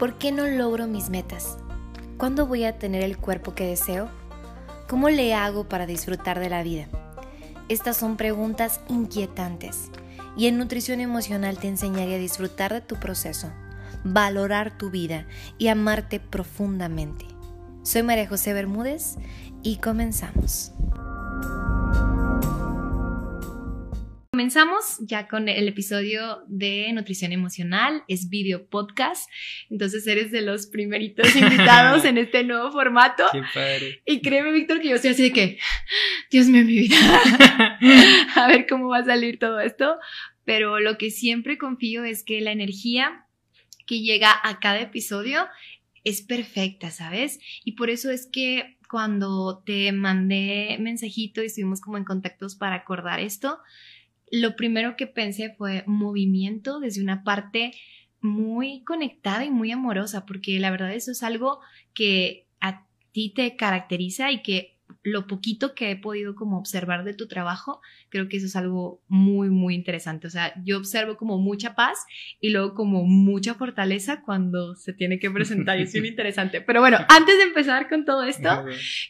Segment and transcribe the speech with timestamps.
[0.00, 1.58] ¿Por qué no logro mis metas?
[2.16, 4.08] ¿Cuándo voy a tener el cuerpo que deseo?
[4.88, 6.86] ¿Cómo le hago para disfrutar de la vida?
[7.68, 9.90] Estas son preguntas inquietantes
[10.38, 13.52] y en nutrición emocional te enseñaré a disfrutar de tu proceso,
[14.02, 15.26] valorar tu vida
[15.58, 17.26] y amarte profundamente.
[17.82, 19.16] Soy María José Bermúdez
[19.62, 20.72] y comenzamos.
[24.40, 29.28] Comenzamos ya con el episodio de nutrición emocional, es video podcast,
[29.68, 33.24] entonces eres de los primeritos invitados en este nuevo formato.
[33.32, 34.00] Qué padre.
[34.06, 35.58] Y créeme, Víctor, que yo estoy así de que,
[36.30, 36.96] Dios mío, mi vida,
[38.34, 39.98] a ver cómo va a salir todo esto,
[40.46, 43.26] pero lo que siempre confío es que la energía
[43.86, 45.48] que llega a cada episodio
[46.02, 47.40] es perfecta, ¿sabes?
[47.62, 52.76] Y por eso es que cuando te mandé mensajito y estuvimos como en contactos para
[52.76, 53.58] acordar esto,
[54.30, 57.72] lo primero que pensé fue movimiento desde una parte
[58.20, 61.60] muy conectada y muy amorosa, porque la verdad eso es algo
[61.94, 67.14] que a ti te caracteriza y que lo poquito que he podido como observar de
[67.14, 70.26] tu trabajo, creo que eso es algo muy, muy interesante.
[70.26, 71.98] O sea, yo observo como mucha paz
[72.40, 76.60] y luego como mucha fortaleza cuando se tiene que presentar y es muy interesante.
[76.60, 78.64] Pero bueno, antes de empezar con todo esto,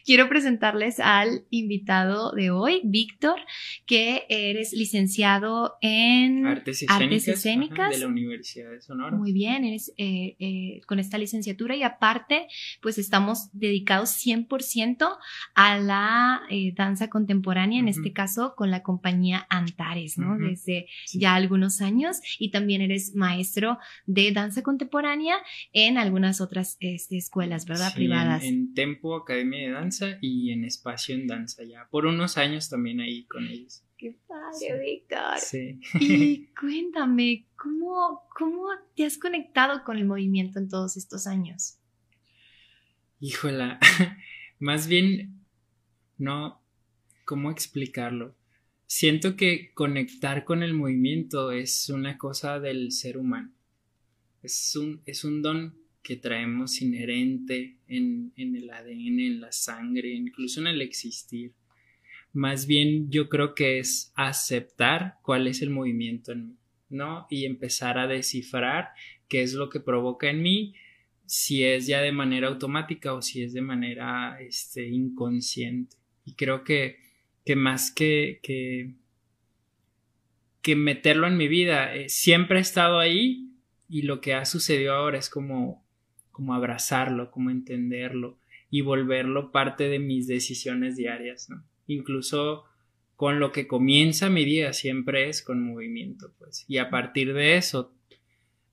[0.05, 3.39] quiero presentarles al invitado de hoy, Víctor,
[3.85, 6.83] que eres licenciado en Artes
[7.27, 9.15] Escénicas, de la Universidad de Sonora.
[9.15, 12.47] Muy bien, eres eh, eh, con esta licenciatura y aparte,
[12.81, 15.17] pues estamos dedicados 100%
[15.55, 20.37] a la eh, danza contemporánea, en este caso con la compañía Antares, ¿no?
[20.37, 25.35] Desde ya algunos años y también eres maestro de danza contemporánea
[25.73, 27.93] en algunas otras este, escuelas, ¿verdad?
[27.93, 28.43] Privadas.
[28.43, 33.01] En, Tempo Academia de Danza y en Espacio en Danza ya, por unos años también
[33.01, 33.83] ahí con ellos.
[33.97, 35.37] Qué padre, Víctor.
[35.37, 35.79] Sí.
[35.99, 38.65] Y cuéntame, ¿cómo, ¿cómo
[38.95, 41.77] te has conectado con el movimiento en todos estos años?
[43.19, 43.79] Híjola,
[44.59, 45.40] más bien
[46.21, 46.61] no,
[47.25, 48.35] ¿cómo explicarlo?
[48.85, 53.51] Siento que conectar con el movimiento es una cosa del ser humano.
[54.43, 60.09] Es un, es un don que traemos inherente en, en el ADN, en la sangre,
[60.13, 61.53] incluso en el existir.
[62.33, 66.57] Más bien yo creo que es aceptar cuál es el movimiento en mí,
[66.89, 67.27] ¿no?
[67.29, 68.89] Y empezar a descifrar
[69.27, 70.75] qué es lo que provoca en mí,
[71.25, 76.00] si es ya de manera automática o si es de manera este, inconsciente.
[76.25, 76.97] Y creo que,
[77.45, 78.95] que más que, que,
[80.61, 83.51] que, meterlo en mi vida, eh, siempre he estado ahí
[83.89, 85.85] y lo que ha sucedido ahora es como,
[86.31, 88.37] como abrazarlo, como entenderlo
[88.69, 91.49] y volverlo parte de mis decisiones diarias.
[91.87, 92.65] Incluso
[93.15, 96.65] con lo que comienza mi día siempre es con movimiento, pues.
[96.67, 97.93] Y a partir de eso,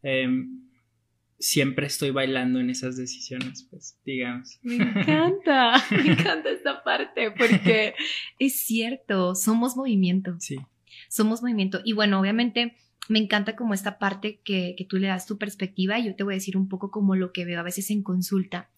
[0.02, 0.67] em,
[1.38, 4.58] siempre estoy bailando en esas decisiones, pues, digamos.
[4.62, 7.94] Me encanta, me encanta esta parte, porque
[8.38, 10.36] es cierto, somos movimiento.
[10.40, 10.58] Sí.
[11.08, 11.80] Somos movimiento.
[11.84, 12.76] Y bueno, obviamente
[13.08, 16.24] me encanta como esta parte que, que tú le das tu perspectiva y yo te
[16.24, 18.70] voy a decir un poco como lo que veo a veces en consulta.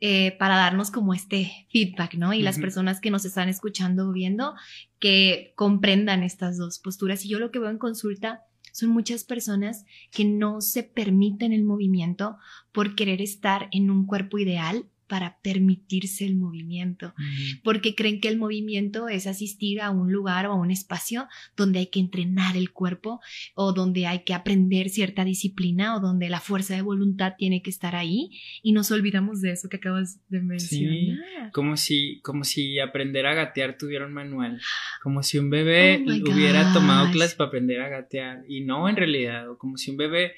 [0.00, 2.34] Eh, para darnos como este feedback, ¿no?
[2.34, 4.54] Y las personas que nos están escuchando o viendo
[4.98, 7.24] que comprendan estas dos posturas.
[7.24, 8.42] Y yo lo que veo en consulta
[8.74, 12.38] son muchas personas que no se permiten el movimiento
[12.72, 17.14] por querer estar en un cuerpo ideal para permitirse el movimiento,
[17.62, 21.78] porque creen que el movimiento es asistir a un lugar o a un espacio donde
[21.78, 23.20] hay que entrenar el cuerpo
[23.54, 27.70] o donde hay que aprender cierta disciplina o donde la fuerza de voluntad tiene que
[27.70, 28.30] estar ahí.
[28.60, 30.92] Y nos olvidamos de eso que acabas de mencionar.
[30.92, 31.16] Sí,
[31.52, 34.60] como si, como si aprender a gatear tuviera un manual,
[35.00, 38.96] como si un bebé oh hubiera tomado clases para aprender a gatear y no en
[38.96, 40.32] realidad, o como si un bebé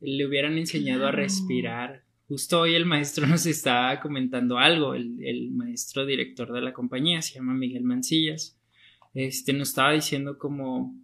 [0.00, 2.03] le hubieran enseñado a respirar
[2.34, 7.34] Justo hoy el maestro nos estaba comentando algo, el, maestro director de la compañía, se
[7.34, 8.58] llama Miguel Mancillas,
[9.14, 11.00] este, nos estaba diciendo como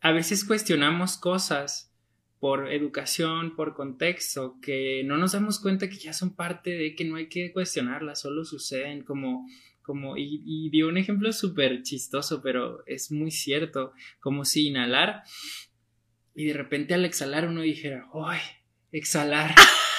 [0.00, 1.92] a veces cuestionamos cosas
[2.38, 7.06] por educación, por contexto, que no nos damos cuenta que ya son parte de que
[7.06, 9.48] no hay que cuestionarlas, solo suceden como
[9.82, 15.24] como y, dio un ejemplo súper chistoso, pero es muy cierto, como si inhalar
[16.36, 18.38] y de repente al exhalar uno dijera, ¡ay!
[18.92, 19.56] Exhalar.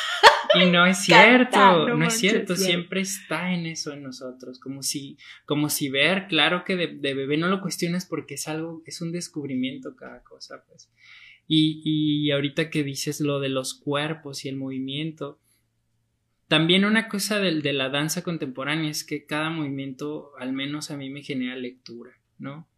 [0.55, 5.17] Y no es cierto, no, es cierto, siempre está en eso en nosotros, como si,
[5.45, 9.11] como si ver, claro que de, bebé no lo cuestionas porque es algo, es un
[9.11, 10.91] descubrimiento cada cosa, pues.
[11.47, 15.39] Y, y ahorita que dices lo de los cuerpos y el movimiento,
[16.47, 20.97] también una cosa de, de la danza contemporánea es que cada movimiento, al menos a
[20.97, 22.69] mí me genera lectura, ¿no?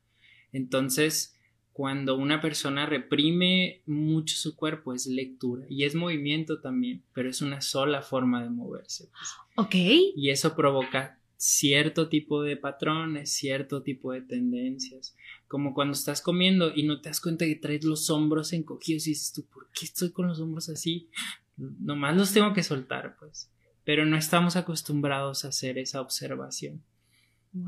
[0.51, 1.35] Entonces,
[1.75, 7.42] cuando una persona reprime mucho su cuerpo es lectura y es movimiento también, pero es
[7.42, 9.10] una sola forma de moverse.
[9.12, 9.30] Pues.
[9.57, 9.75] Ok.
[10.16, 15.18] Y eso provoca cierto tipo de patrones, cierto tipo de tendencias,
[15.50, 19.10] como cuando estás comiendo y no te das cuenta que traes los hombros encogidos y
[19.10, 21.10] dices tú, ¿por qué estoy con los hombros así?
[21.57, 23.51] Nomás los tengo que soltar, pues,
[23.83, 26.86] pero no estamos acostumbrados a hacer esa observación.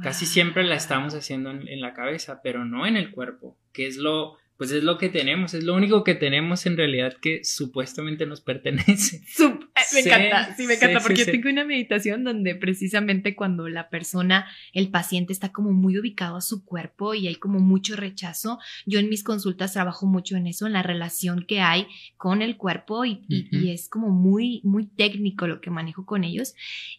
[0.01, 3.97] Casi siempre la estamos haciendo en, la cabeza, pero no en el cuerpo, que es
[3.97, 8.25] lo, pues es lo que tenemos, es lo único que tenemos en realidad que supuestamente
[8.25, 9.21] nos pertenece.
[9.77, 13.89] Eh, me encanta, sí, me encanta, porque yo tengo una meditación donde precisamente cuando la
[13.89, 18.57] persona, el paciente está como muy ubicado a su cuerpo y hay como mucho rechazo,
[18.87, 21.85] yo en mis consultas trabajo mucho en eso, en la relación que hay
[22.17, 23.21] con el cuerpo y,
[23.69, 26.55] es como muy, muy técnico lo que manejo con ellos.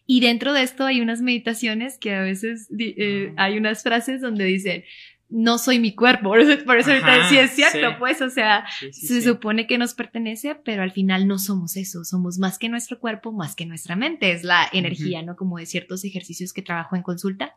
[0.07, 4.45] Y dentro de esto hay unas meditaciones que a veces eh, hay unas frases donde
[4.45, 4.85] dicen,
[5.29, 6.29] no soy mi cuerpo.
[6.29, 6.91] Por eso, por eso
[7.29, 11.39] sí es cierto, pues, o sea, se supone que nos pertenece, pero al final no
[11.39, 15.37] somos eso, somos más que nuestro cuerpo, más que nuestra mente, es la energía, ¿no?
[15.37, 17.57] Como de ciertos ejercicios que trabajo en consulta.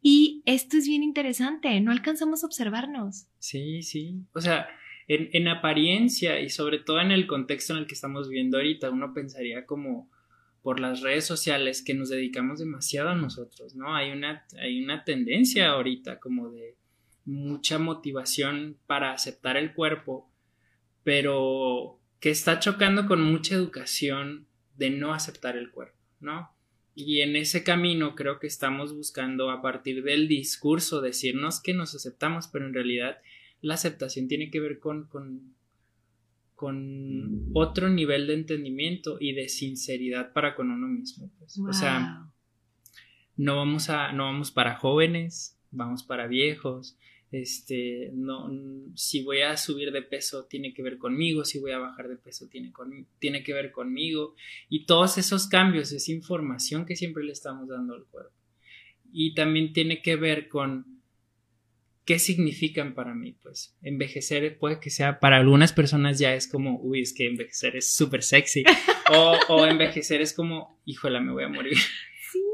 [0.00, 3.26] Y esto es bien interesante, no alcanzamos a observarnos.
[3.38, 4.68] Sí, sí, o sea,
[5.08, 8.90] en, en apariencia y sobre todo en el contexto en el que estamos viviendo ahorita,
[8.90, 10.10] uno pensaría como
[10.62, 13.94] por las redes sociales que nos dedicamos demasiado a nosotros, ¿no?
[13.94, 16.76] Hay una, hay una tendencia ahorita como de
[17.24, 20.30] mucha motivación para aceptar el cuerpo,
[21.04, 24.46] pero que está chocando con mucha educación
[24.76, 26.50] de no aceptar el cuerpo, ¿no?
[26.94, 31.94] Y en ese camino creo que estamos buscando a partir del discurso decirnos que nos
[31.94, 33.18] aceptamos, pero en realidad
[33.60, 35.54] la aceptación tiene que ver con, con,
[36.54, 41.30] con otro nivel de entendimiento y de sinceridad para con uno mismo.
[41.38, 41.58] Pues.
[41.58, 42.26] O sea,
[43.36, 46.96] no vamos a, no vamos para jóvenes, vamos para viejos,
[47.32, 48.50] este, no,
[48.94, 52.16] si voy a subir de peso tiene que ver conmigo, si voy a bajar de
[52.16, 52.72] peso tiene,
[53.18, 54.36] tiene que ver conmigo.
[54.68, 58.34] Y todos esos cambios, esa información que siempre le estamos dando al cuerpo.
[59.10, 61.00] Y también tiene que ver con
[62.04, 66.80] qué significan para mí, pues envejecer puede que sea, para algunas personas ya es como,
[66.80, 68.64] uy, es que envejecer es súper sexy.
[69.10, 71.78] o, o envejecer es como, híjola, me voy a morir.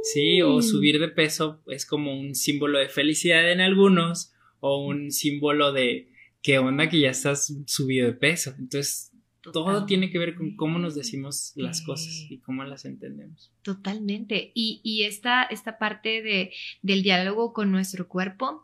[0.03, 5.11] Sí, o subir de peso es como un símbolo de felicidad en algunos, o un
[5.11, 6.09] símbolo de
[6.43, 8.55] qué onda que ya estás subido de peso.
[8.59, 9.13] Entonces,
[9.53, 13.51] todo tiene que ver con cómo nos decimos las cosas y cómo las entendemos.
[13.63, 14.53] Totalmente.
[14.55, 16.53] Y, y esta, esta parte de,
[16.83, 18.63] del diálogo con nuestro cuerpo,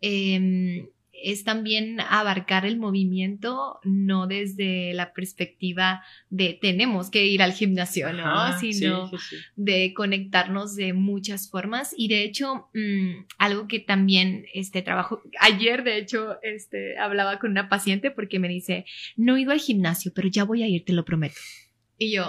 [0.00, 0.88] eh,
[1.22, 8.12] es también abarcar el movimiento, no desde la perspectiva de tenemos que ir al gimnasio,
[8.12, 8.58] ¿no?
[8.58, 9.10] Sino
[9.56, 11.94] de conectarnos de muchas formas.
[11.96, 17.50] Y de hecho, mm, algo que también este trabajo, ayer de hecho, este, hablaba con
[17.50, 18.84] una paciente porque me dice,
[19.16, 21.36] no he ido al gimnasio, pero ya voy a ir, te lo prometo.
[21.98, 22.26] Y yo,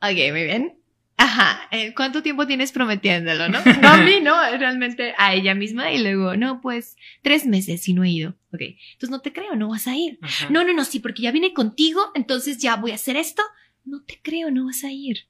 [0.00, 0.85] ok, muy bien.
[1.18, 3.58] Ajá, eh, ¿cuánto tiempo tienes prometiéndolo, no?
[3.82, 4.34] No a mí, ¿no?
[4.58, 8.30] Realmente a ella misma y luego, no, pues tres meses y no he ido.
[8.52, 8.60] Ok,
[8.92, 10.18] entonces no te creo, no vas a ir.
[10.50, 13.42] No, no, no, sí, porque ya vine contigo, entonces ya voy a hacer esto.
[13.84, 15.28] No te creo, no vas a ir.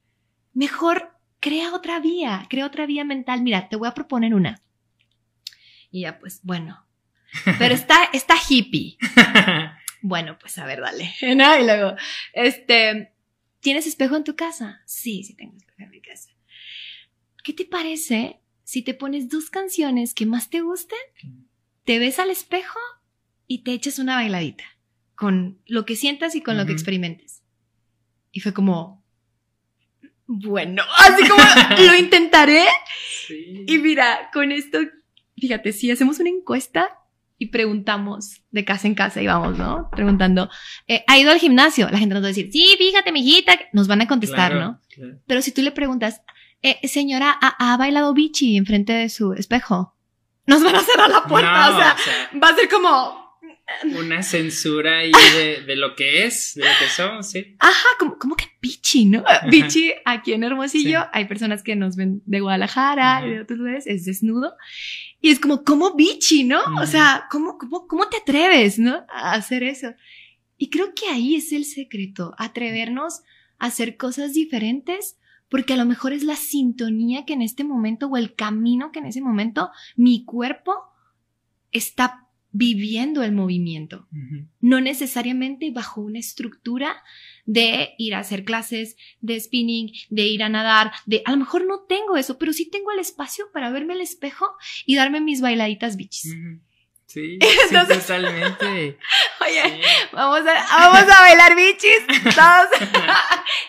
[0.53, 3.41] Mejor crea otra vía, crea otra vía mental.
[3.41, 4.61] Mira, te voy a proponer una.
[5.91, 6.85] Y ya, pues, bueno.
[7.59, 8.97] Pero está, está hippie.
[10.01, 11.13] bueno, pues a ver, dale.
[11.35, 11.57] ¿No?
[11.57, 11.95] Y luego,
[12.33, 13.13] este,
[13.67, 14.81] ¿tienes espejo en tu casa?
[14.85, 16.29] Sí, sí tengo en mi casa.
[17.43, 20.97] ¿Qué te parece si te pones dos canciones que más te gusten,
[21.83, 22.79] te ves al espejo
[23.45, 24.63] y te echas una bailadita
[25.15, 27.43] con lo que sientas y con lo que experimentes?
[28.31, 29.03] Y fue como,
[30.27, 31.43] bueno, así como
[31.87, 32.63] lo intentaré.
[33.27, 34.79] Y mira, con esto,
[35.37, 36.96] fíjate, si hacemos una encuesta
[37.39, 39.89] y preguntamos de casa en casa y vamos, ¿no?
[39.91, 40.49] Preguntando,
[40.87, 41.89] eh, ¿ha ido al gimnasio?
[41.89, 44.81] La gente nos va a decir, sí, fíjate, mijita, nos van a contestar, ¿no?
[45.27, 46.21] Pero si tú le preguntas,
[46.63, 49.95] eh, señora, ¿ha, bailado bichi enfrente de su espejo?
[50.47, 51.95] Nos van a cerrar la puerta, o, sea,
[52.41, 53.27] va a ser como...
[53.99, 55.11] Una censura ahí
[55.67, 57.57] de, lo que es, de lo que somos, sí.
[57.59, 59.23] Ajá, como, como que bichi, ¿no?
[59.51, 63.85] Bichi aquí en Hermosillo, hay personas que nos ven de Guadalajara y de otros lugares,
[63.85, 64.53] es desnudo.
[65.19, 66.59] Y es como, ¿cómo bichi, no?
[66.81, 69.05] O sea, ¿cómo, cómo, ¿cómo te atreves, no?
[69.09, 69.87] A hacer eso.
[70.57, 73.21] Y creo que ahí es el secreto, atrevernos
[73.59, 75.17] hacer cosas diferentes
[75.49, 78.99] porque a lo mejor es la sintonía que en este momento o el camino que
[78.99, 80.73] en ese momento mi cuerpo
[81.71, 84.07] está viviendo el movimiento.
[84.59, 86.95] No necesariamente bajo una estructura
[87.47, 91.65] de ir a hacer clases de spinning, de ir a nadar, de a lo mejor
[91.65, 94.51] no tengo eso, pero sí tengo el espacio para verme al espejo
[94.85, 96.35] y darme mis bailaditas bichis.
[97.07, 97.39] Sí,
[97.69, 98.65] sí totalmente.
[99.41, 102.05] Oye, vamos, a, vamos a bailar bichis.
[102.35, 102.91] Todos.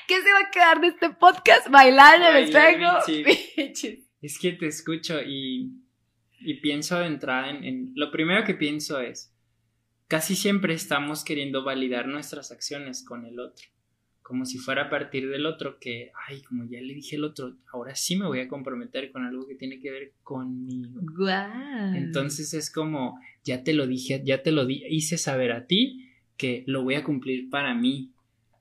[0.08, 1.68] ¿Qué se va a quedar de este podcast?
[1.68, 2.98] Bailar en el espejo.
[3.56, 4.00] Bichis.
[4.20, 5.70] Es que te escucho y,
[6.40, 7.92] y pienso de entrada en, en.
[7.94, 9.32] Lo primero que pienso es.
[10.08, 13.68] Casi siempre estamos queriendo validar nuestras acciones con el otro
[14.28, 17.56] como si fuera a partir del otro que, ay, como ya le dije al otro,
[17.72, 21.00] ahora sí me voy a comprometer con algo que tiene que ver conmigo.
[21.96, 26.62] Entonces es como, ya te lo dije, ya te lo hice saber a ti que
[26.66, 28.12] lo voy a cumplir para mí.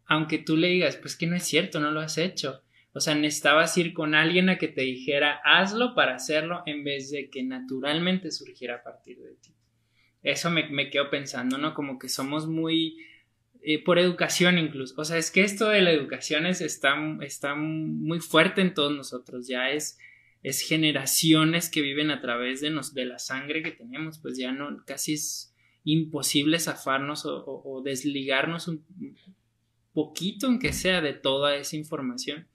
[0.06, 2.62] Aunque tú le digas, pues que no es cierto, no lo has hecho.
[2.94, 7.12] O sea, necesitabas ir con alguien a que te dijera, hazlo para hacerlo en vez
[7.12, 9.57] de que naturalmente surgiera a partir de ti.
[10.24, 11.74] Eso me, me quedo pensando, ¿no?
[11.74, 12.98] Como que somos muy
[13.70, 14.94] eh, por educación incluso.
[14.98, 18.96] O sea, es que esto de la educación es, está, está muy fuerte en todos
[18.96, 19.98] nosotros, ya es,
[20.42, 24.54] es generaciones que viven a través de, nos, de la sangre que tenemos, pues ya
[24.54, 28.86] no, casi es imposible zafarnos o, desligarnos un
[29.92, 32.48] poquito, aunque sea, de toda esa información.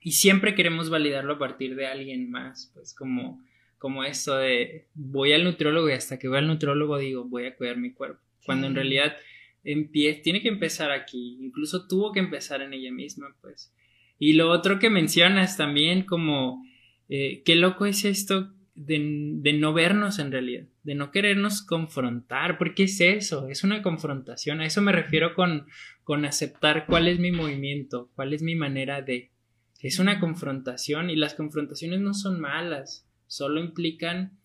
[0.00, 3.44] Y siempre queremos validarlo a partir de alguien más, pues como,
[3.82, 7.56] como esto de voy al nutriólogo y hasta que voy al nutriólogo digo voy a
[7.56, 8.20] cuidar mi cuerpo.
[8.46, 9.16] Cuando en realidad
[9.64, 13.74] tiene que empezar aquí, incluso tuvo que empezar en ella misma, pues.
[14.20, 16.64] Y lo otro que mencionas también como,
[17.08, 22.84] eh, qué loco es esto de, no vernos en realidad, de no querernos confrontar, porque
[22.84, 25.66] es eso, es una confrontación, a eso me refiero con,
[26.04, 29.32] con aceptar cuál es mi movimiento, cuál es mi manera de,
[29.80, 34.38] es una confrontación y las confrontaciones no son malas, solo implican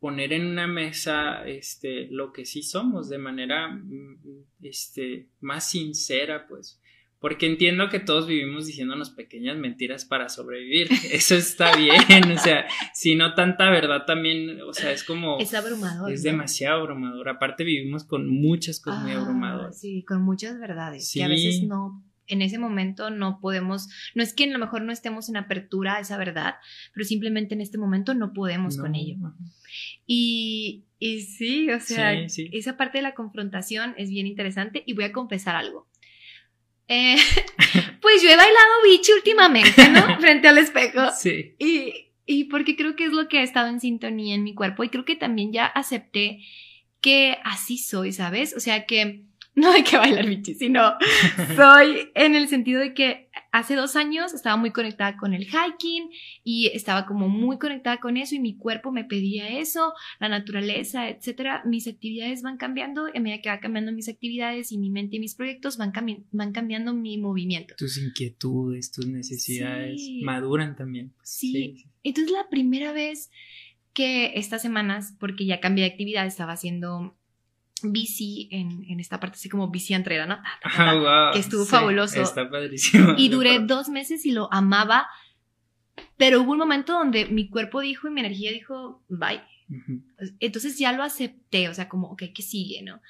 [0.00, 4.18] poner en una mesa este, lo que sí somos de manera mm,
[4.62, 6.80] este, más sincera, pues.
[7.18, 10.88] Porque entiendo que todos vivimos diciéndonos pequeñas mentiras para sobrevivir.
[11.12, 15.38] Eso está bien, o sea, si no tanta verdad también, o sea, es como...
[15.38, 16.10] Es abrumador.
[16.10, 17.28] Es demasiado abrumador.
[17.28, 19.78] Aparte vivimos con muchas cosas muy ah, abrumadoras.
[19.78, 21.10] Sí, con muchas verdades.
[21.10, 21.18] Sí.
[21.18, 24.82] Que a veces no en ese momento no podemos, no es que a lo mejor
[24.82, 26.56] no estemos en apertura a esa verdad,
[26.92, 29.16] pero simplemente en este momento no podemos con ello.
[30.06, 35.04] Y, y, sí, o sea, esa parte de la confrontación es bien interesante y voy
[35.04, 35.88] a confesar algo.
[36.88, 37.16] Eh,
[38.00, 40.18] pues yo he bailado bichi últimamente, ¿no?
[40.20, 41.10] Frente al espejo.
[41.16, 41.54] Sí.
[41.58, 44.84] Y, y porque creo que es lo que ha estado en sintonía en mi cuerpo
[44.84, 46.40] y creo que también ya acepté
[47.00, 48.54] que así soy, ¿sabes?
[48.56, 49.24] O sea que
[49.56, 50.94] no de que bailar bichi, sino
[51.56, 56.10] soy en el sentido de que hace dos años estaba muy conectada con el hiking
[56.42, 61.08] y estaba como muy conectada con eso y mi cuerpo me pedía eso, la naturaleza,
[61.08, 61.62] etcétera.
[61.64, 65.16] Mis actividades van cambiando y a medida que va cambiando mis actividades y mi mente
[65.16, 65.92] y mis proyectos van,
[66.32, 67.74] van cambiando mi movimiento.
[67.78, 71.12] Tus inquietudes, tus necesidades maduran también.
[71.22, 71.52] Sí.
[71.52, 71.86] sí.
[72.02, 73.30] Entonces la primera vez
[73.92, 77.16] que estas semanas, porque ya cambié de actividad, estaba haciendo
[77.82, 80.38] bici en, en, esta parte así como bici entrera, ¿no?
[81.32, 82.22] Que estuvo fabuloso.
[82.22, 83.14] Está padrísimo.
[83.16, 85.06] Y duré dos meses y lo amaba,
[86.16, 89.42] pero hubo un momento donde mi cuerpo dijo y mi energía dijo, bye.
[90.40, 93.00] Entonces ya lo acepté, o sea, como, ok, ¿qué sigue, no?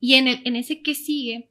[0.00, 1.50] Y en, el, en ese que sigue,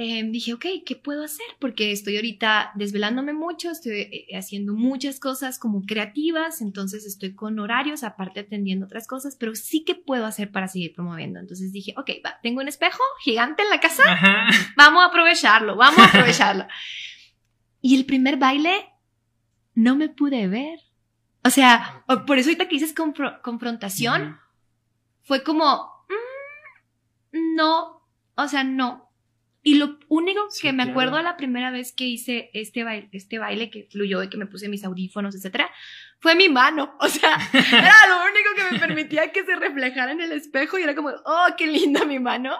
[0.00, 1.44] Em, dije, ok, ¿qué puedo hacer?
[1.58, 7.58] Porque estoy ahorita desvelándome mucho, estoy eh, haciendo muchas cosas como creativas, entonces estoy con
[7.58, 11.40] horarios, aparte atendiendo otras cosas, pero sí que puedo hacer para seguir promoviendo.
[11.40, 14.04] Entonces dije, ok, va, tengo un espejo gigante en la casa,
[14.76, 16.68] vamos a aprovecharlo, vamos a aprovecharlo.
[17.82, 18.90] y el primer baile
[19.74, 20.78] no me pude ver.
[21.42, 22.94] O sea, por eso ahorita que dices
[23.42, 24.38] confrontación,
[25.24, 25.90] fue como,
[27.32, 29.07] mm, no, o sea, no,
[29.62, 33.70] y lo único que me acuerdo la primera vez que hice este baile, este baile
[33.70, 35.70] que fluyó y que me puse mis audífonos, etcétera,
[36.20, 36.96] fue mi mano.
[37.00, 40.82] O sea, era lo único que me permitía que se reflejara en el espejo y
[40.82, 42.54] era como, oh, qué linda mi mano.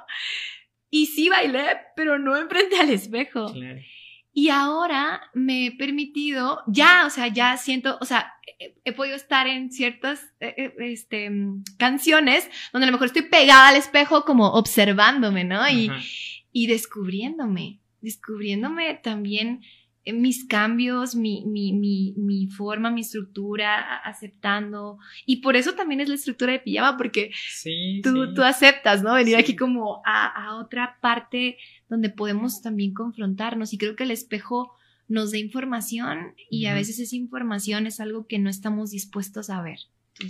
[0.90, 3.52] Y sí bailé, pero no enfrente al espejo.
[4.32, 8.32] Y ahora me he permitido, ya, o sea, ya siento, o sea,
[8.84, 11.30] he, podido estar en ciertas eh, eh, este,
[11.78, 15.68] canciones donde a lo mejor estoy pegada al espejo como observándome, ¿no?
[15.68, 15.90] Y,
[16.52, 19.60] y descubriéndome, descubriéndome también
[20.08, 24.98] eh, mis cambios, mi, mi, mi, mi, forma, mi estructura, aceptando.
[25.26, 27.30] Y por eso también es la estructura de pijama, porque
[28.02, 29.12] tú, tú aceptas, ¿no?
[29.12, 31.58] Venir aquí como a, a, otra parte
[31.90, 33.74] donde podemos también confrontarnos.
[33.74, 34.72] Y creo que el espejo
[35.08, 39.60] nos da información y a veces esa información es algo que no estamos dispuestos a
[39.60, 39.78] ver.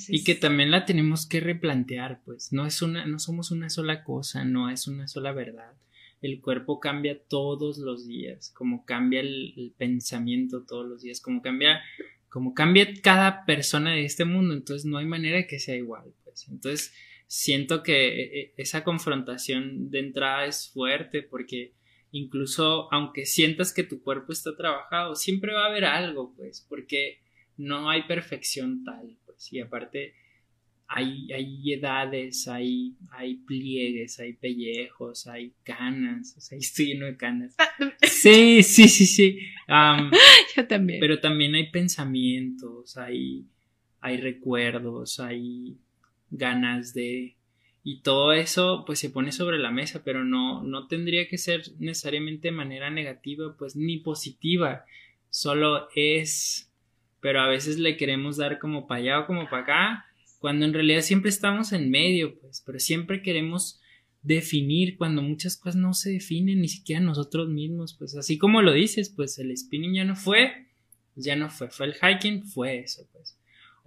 [0.08, 2.52] Y que también la tenemos que replantear, pues.
[2.52, 5.72] No es una, no somos una sola cosa, no es una sola verdad
[6.20, 11.80] el cuerpo cambia todos los días, como cambia el, pensamiento todos los días, como cambia,
[12.28, 16.48] como cambia cada persona de este mundo, entonces no hay manera que sea igual, pues.
[16.48, 16.92] Entonces,
[17.26, 21.75] siento que eh, eh, esa confrontación de entrada es fuerte porque
[22.10, 27.20] incluso aunque sientas que tu cuerpo está trabajado, siempre va a haber algo, pues, porque
[27.56, 30.14] no hay perfección tal, pues, y aparte
[30.88, 37.16] hay, hay edades, hay, hay pliegues, hay pellejos, hay canas, o sea, estoy lleno de
[37.16, 37.54] canas.
[38.02, 39.38] Sí, sí, sí, sí.
[40.57, 40.99] Yo también.
[41.00, 43.45] Pero también hay pensamientos, hay,
[44.00, 45.76] hay recuerdos, hay
[46.30, 47.37] ganas de...
[47.85, 51.62] Y todo eso pues se pone sobre la mesa, pero no, no tendría que ser
[51.78, 54.85] necesariamente de manera negativa, pues ni positiva,
[55.30, 56.71] solo es,
[57.21, 60.07] pero a veces le queremos dar como para allá o como para acá,
[60.38, 63.80] cuando en realidad siempre estamos en medio, pues, pero siempre queremos
[64.23, 68.73] definir cuando muchas cosas no se definen ni siquiera nosotros mismos, pues así como lo
[68.73, 70.66] dices, pues el spinning ya no fue,
[71.14, 73.37] ya no fue, fue el hiking, fue eso, pues.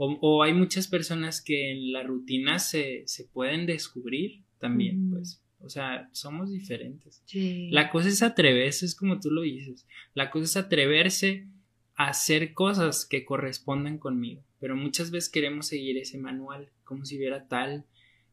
[0.03, 5.43] O, hay muchas personas que en la rutina se, se pueden descubrir también, pues.
[5.59, 7.23] O sea, somos diferentes.
[7.69, 9.85] La cosa es atreverse, es como tú lo dices.
[10.15, 11.47] La cosa es atreverse
[11.95, 14.43] a hacer cosas que correspondan conmigo.
[14.61, 17.83] Pero muchas veces queremos seguir ese manual, como si hubiera tal.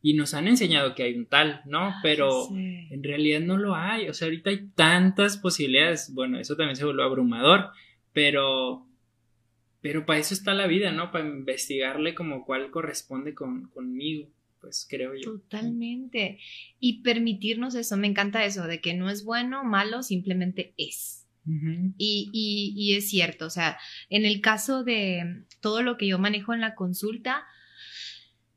[0.00, 1.92] Y nos han enseñado que hay un tal, ¿no?
[2.04, 4.08] Pero en realidad no lo hay.
[4.08, 6.14] O sea, ahorita hay tantas posibilidades.
[6.14, 7.70] Bueno, eso también se vuelve abrumador.
[8.12, 8.88] Pero
[9.80, 11.12] pero para eso está la vida, ¿no?
[11.12, 14.28] Para investigarle como cuál corresponde con, conmigo,
[14.60, 15.32] pues creo yo.
[15.32, 16.38] Totalmente.
[16.80, 21.27] Y permitirnos eso, me encanta eso, de que no es bueno, malo, simplemente es.
[21.96, 23.78] Y, y, y, es cierto, o sea,
[24.10, 27.44] en el caso de todo lo que yo manejo en la consulta,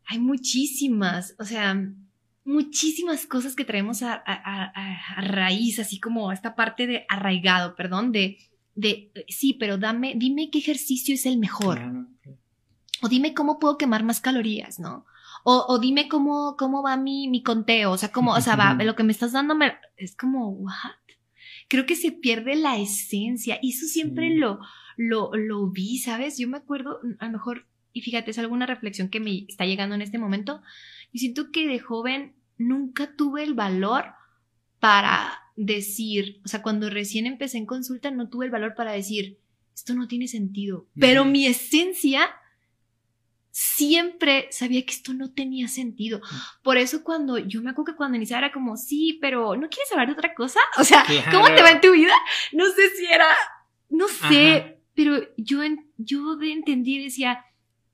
[0.05, 1.81] hay muchísimas, o sea,
[2.43, 4.71] muchísimas cosas que traemos a, a,
[5.15, 8.38] a raíz, así como esta parte de arraigado, perdón, de
[8.75, 12.07] de, sí, pero dame, dime qué ejercicio es el mejor.
[13.01, 15.05] O dime cómo puedo quemar más calorías, ¿no?
[15.43, 18.74] O, o dime cómo, cómo va mi, mi conteo, o sea, cómo, o sea, va,
[18.83, 20.91] lo que me estás dando me, es como, what?
[21.72, 24.60] Creo que se pierde la esencia y eso siempre lo,
[24.98, 26.38] lo, lo vi, ¿sabes?
[26.38, 29.96] Yo me acuerdo, a lo mejor, y fíjate, es alguna reflexión que me está llegando
[29.96, 30.62] en este momento,
[31.14, 34.03] y siento que de joven nunca tuve el valor
[34.81, 39.40] para decir, o sea, cuando recién empecé en consulta no tuve el valor para decir,
[39.74, 42.31] esto no tiene sentido, pero mi esencia
[43.51, 46.22] siempre sabía que esto no tenía sentido.
[46.64, 49.92] Por eso cuando yo me acuerdo que cuando iniciaba era como, sí, pero ¿no quieres
[49.92, 50.59] hablar de otra cosa?
[50.77, 52.14] O sea, ¿cómo te va en tu vida?
[52.53, 53.27] No sé si era,
[53.90, 55.61] no sé, pero yo,
[55.98, 57.46] yo entendí, decía,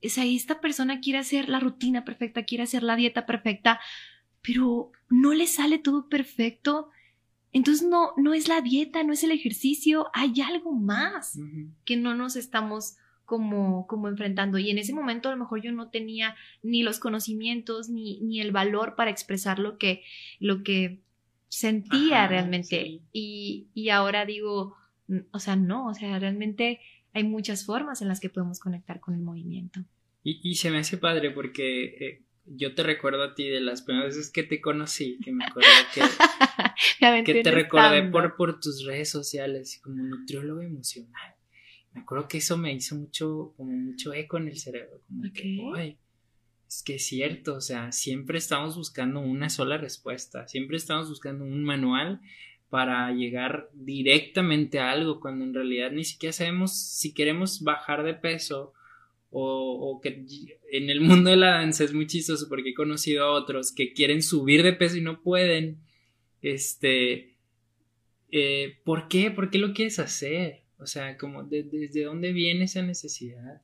[0.04, 3.80] o sea, esta persona quiere hacer la rutina perfecta, quiere hacer la dieta perfecta,
[4.42, 6.92] pero no le sale todo perfecto
[7.58, 11.40] entonces no, no es la dieta, no es el ejercicio, hay algo más
[11.86, 14.58] que no nos estamos como, como enfrentando.
[14.58, 18.40] Y en ese momento a lo mejor yo no tenía ni los conocimientos ni, ni
[18.40, 20.02] el valor para expresar lo que,
[20.40, 21.02] lo que
[21.50, 23.02] sentía realmente.
[23.12, 24.78] Y, y ahora digo,
[25.32, 26.80] o sea, no, o sea, realmente
[27.12, 29.82] hay muchas formas en las que podemos conectar con el movimiento.
[30.24, 33.82] Y, y se me hace padre porque eh, yo te recuerdo a ti de las
[33.82, 36.02] primeras veces que te conocí, que me acuerdo que,
[37.26, 41.37] que te recordé por, por tus redes sociales como nutriólogo emocional.
[41.98, 45.98] Me acuerdo que eso me hizo mucho, como mucho eco en el cerebro, como que,
[46.68, 51.44] es que es cierto, o sea, siempre estamos buscando una sola respuesta, siempre estamos buscando
[51.44, 52.22] un manual
[52.70, 58.14] para llegar directamente a algo, cuando en realidad ni siquiera sabemos si queremos bajar de
[58.14, 58.74] peso
[59.32, 60.24] o, que
[60.72, 63.92] en el mundo de la danza es muy chistoso porque he conocido a otros que
[63.94, 65.80] quieren subir de peso y no pueden.
[66.44, 67.36] Este,
[68.32, 69.32] eh, ¿por qué?
[69.32, 70.67] ¿Por qué lo quieres hacer?
[70.80, 73.62] O sea, como desde dónde viene esa necesidad.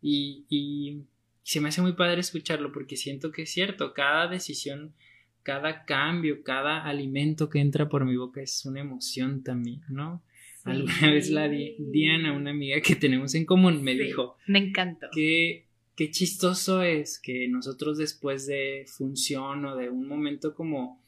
[0.00, 1.02] Y, y
[1.42, 4.94] se me hace muy padre escucharlo porque siento que es cierto, cada decisión,
[5.42, 10.22] cada cambio, cada alimento que entra por mi boca es una emoción también, ¿no?
[10.64, 14.36] Alguna vez la Diana, una amiga que tenemos en común, me dijo.
[14.46, 15.08] Me encantó.
[15.12, 21.02] Que qué chistoso es que nosotros después de función o de un momento como,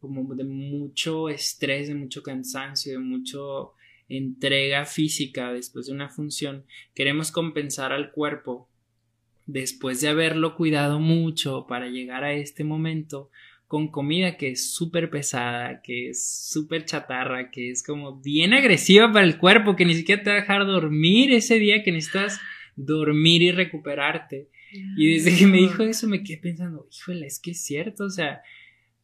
[0.00, 3.72] como de mucho estrés, de mucho cansancio, de mucho
[4.08, 6.64] entrega física después de una función,
[6.94, 8.68] queremos compensar al cuerpo
[9.46, 13.30] después de haberlo cuidado mucho para llegar a este momento
[13.66, 19.12] con comida que es súper pesada, que es súper chatarra, que es como bien agresiva
[19.12, 22.40] para el cuerpo, que ni siquiera te va a dejar dormir ese día que necesitas
[22.76, 24.48] dormir y recuperarte.
[24.96, 28.10] Y desde que me dijo eso me quedé pensando, híjole, es que es cierto, o
[28.10, 28.42] sea,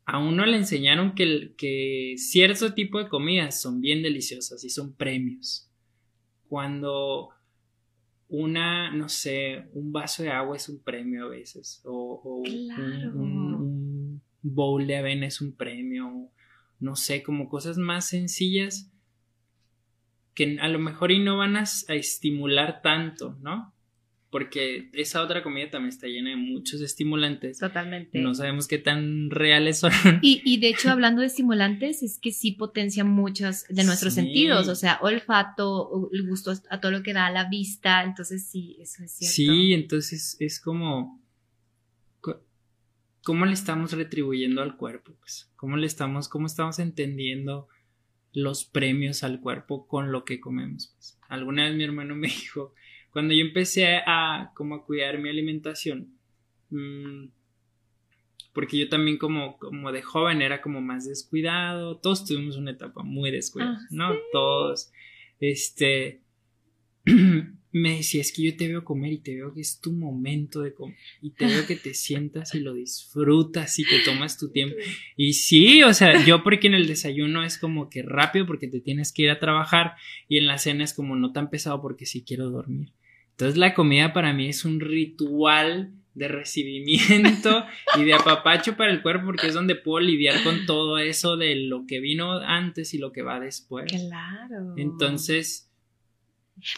[0.04, 4.94] a uno le enseñaron que, que cierto tipo de comidas son bien deliciosas y son
[4.94, 5.70] premios.
[6.48, 7.30] Cuando
[8.28, 12.42] una, no sé, un vaso de agua es un premio a veces, o,
[13.14, 16.30] un, bowl de avena es un premio,
[16.80, 18.90] no sé, como cosas más sencillas
[20.34, 23.72] que a lo mejor y no van a estimular tanto, ¿no?
[24.32, 27.58] Porque esa otra comida también está llena de muchos estimulantes.
[27.58, 28.18] Totalmente.
[28.18, 29.92] No sabemos qué tan reales son.
[30.22, 34.74] Y, de hecho, hablando de estimulantes, es que sí potencia muchos de nuestros sentidos, o
[34.74, 39.04] sea, olfato, el gusto a todo lo que da a la vista, entonces sí, eso
[39.04, 39.34] es cierto.
[39.34, 41.20] Sí, entonces es como...
[43.24, 45.14] ¿Cómo le estamos retribuyendo al cuerpo?
[45.20, 47.68] Pues, ¿Cómo le estamos, cómo estamos entendiendo
[48.32, 50.92] los premios al cuerpo con lo que comemos?
[50.96, 52.74] Pues, alguna vez mi hermano me dijo,
[53.12, 56.16] cuando yo empecé a como a cuidar mi alimentación,
[56.70, 57.26] mm,
[58.52, 63.02] porque yo también como, como de joven era como más descuidado, todos tuvimos una etapa
[63.02, 64.14] muy descuidada, ah, ¿no?
[64.32, 64.92] Todos,
[65.40, 66.20] este,
[67.72, 70.60] me decía, es que yo te veo comer y te veo que es tu momento
[70.60, 74.50] de comer y te veo que te sientas y lo disfrutas y te tomas tu
[74.50, 74.76] tiempo.
[75.16, 78.80] Y sí, o sea, yo porque en el desayuno es como que rápido porque te
[78.80, 79.94] tienes que ir a trabajar
[80.28, 82.92] y en la cena es como no tan pesado porque sí quiero dormir.
[83.32, 87.64] Entonces la comida para mí es un ritual de recibimiento
[87.98, 91.56] y de apapacho para el cuerpo porque es donde puedo lidiar con todo eso de
[91.56, 93.90] lo que vino antes y lo que va después.
[93.90, 94.74] Claro.
[94.76, 95.68] Entonces...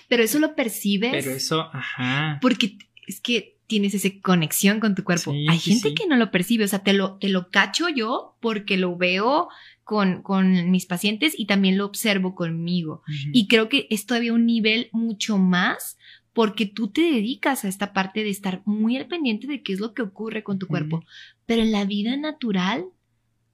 [0.09, 1.11] Pero eso lo percibes.
[1.11, 2.38] Pero eso, ajá.
[2.40, 5.33] Porque es que tienes esa conexión con tu cuerpo.
[5.49, 8.77] Hay gente que no lo percibe, o sea, te lo, te lo cacho yo porque
[8.77, 9.49] lo veo
[9.83, 13.03] con, con mis pacientes y también lo observo conmigo.
[13.33, 15.99] Y creo que es todavía un nivel mucho más
[16.35, 19.81] porque tú te dedicas a esta parte de estar muy al pendiente de qué es
[19.81, 21.05] lo que ocurre con tu cuerpo.
[21.47, 22.87] Pero en la vida natural,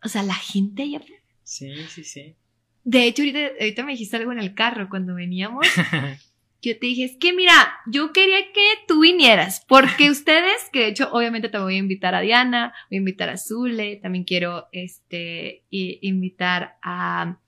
[0.03, 1.01] o sea, la gente ya...
[1.45, 2.35] Sí, sí, sí.
[2.83, 5.67] De hecho, ahorita, ahorita me dijiste algo en el carro cuando veníamos.
[6.63, 7.53] yo te dije, es que mira,
[7.87, 12.15] yo quería que tú vinieras, porque ustedes, que de hecho obviamente te voy a invitar
[12.15, 17.39] a Diana, voy a invitar a Zule, también quiero este, invitar a,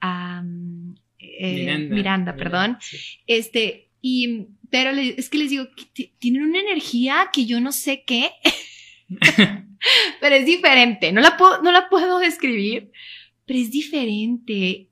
[0.00, 0.42] a
[1.18, 2.78] eh, Miranda, perdón.
[3.26, 8.04] Este, y pero es que les digo, que tienen una energía que yo no sé
[8.06, 8.30] qué,
[10.20, 11.12] pero es diferente.
[11.12, 12.90] No la, puedo, no la puedo describir,
[13.46, 14.88] pero es diferente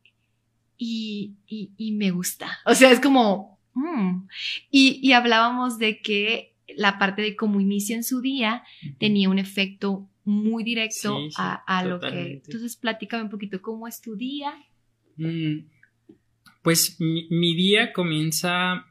[0.78, 2.58] y, y, me gusta.
[2.64, 3.58] O sea, es como...
[3.74, 4.26] Mm.
[4.70, 8.62] Y, y hablábamos de que la parte de cómo inicia en su día
[8.98, 12.42] tenía un efecto muy directo a, a lo que...
[12.44, 14.52] Entonces, platícame un poquito, ¿cómo es tu día?
[15.16, 15.60] Mm,
[16.62, 18.86] pues mi, día comienza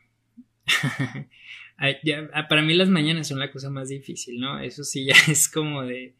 [2.50, 4.60] para mí las mañanas son la cosa más difícil, ¿no?
[4.60, 6.16] Eso sí ya es como de,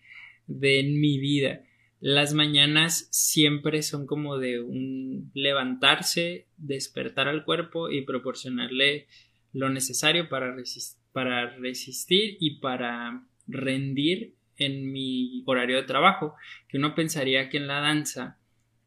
[0.48, 1.62] de mi vida.
[2.00, 9.08] Las mañanas siempre son como de un levantarse, despertar al cuerpo y proporcionarle
[9.54, 10.56] lo necesario para,
[11.14, 16.36] para resistir y para rendir en mi horario de trabajo,
[16.68, 18.38] que uno pensaría que en la danza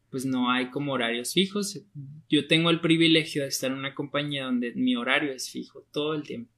[0.09, 1.81] pues no hay como horarios fijos.
[2.29, 6.13] Yo tengo el privilegio de estar en una compañía donde mi horario es fijo todo
[6.13, 6.51] el tiempo,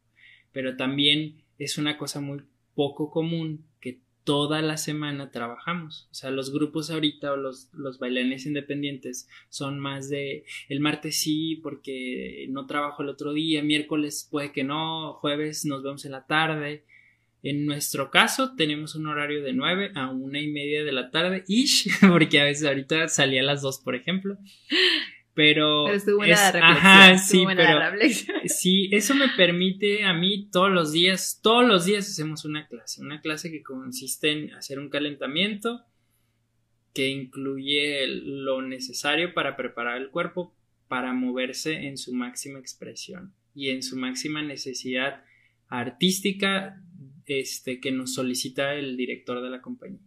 [0.52, 2.42] pero también es una cosa muy
[2.76, 6.08] poco común que toda la semana trabajamos.
[6.12, 11.20] O sea, los grupos ahorita o los, los bailarines independientes son más de el martes
[11.20, 16.12] sí porque no trabajo el otro día, miércoles puede que no, jueves nos vemos en
[16.12, 16.86] la tarde
[17.43, 21.43] en nuestro caso, tenemos un horario de 9 a una y media de la tarde,
[21.47, 24.38] ish, porque a veces ahorita salía a las 2, por ejemplo.
[25.34, 25.86] Pero.
[25.86, 27.80] Pero estuvo buena es, Ajá, sí, pero.
[28.45, 33.01] Sí, eso me permite a mí todos los días, todos los días hacemos una clase.
[33.01, 35.86] Una clase que consiste en hacer un calentamiento
[36.93, 40.54] que incluye lo necesario para preparar el cuerpo
[40.89, 45.23] para moverse en su máxima expresión y en su máxima necesidad
[45.69, 46.84] artística
[47.39, 50.00] este, que nos solicita el director de la compañía.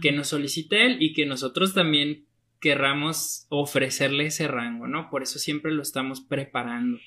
[0.00, 2.26] Que nos solicite él y que nosotros también
[2.60, 5.10] querramos ofrecerle ese rango, ¿no?
[5.10, 6.98] Por eso siempre lo estamos preparando.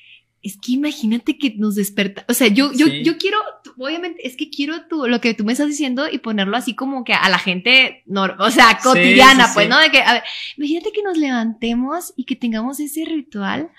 [0.44, 3.38] Es que imagínate que nos desperta, o sea, yo, yo, yo quiero,
[3.78, 7.04] obviamente, es que quiero tú, lo que tú me estás diciendo y ponerlo así como
[7.04, 8.04] que a la gente,
[8.40, 9.80] o sea, cotidiana, pues, ¿no?
[9.80, 10.24] De que, a ver,
[10.58, 13.70] imagínate que nos levantemos y que tengamos ese ritual,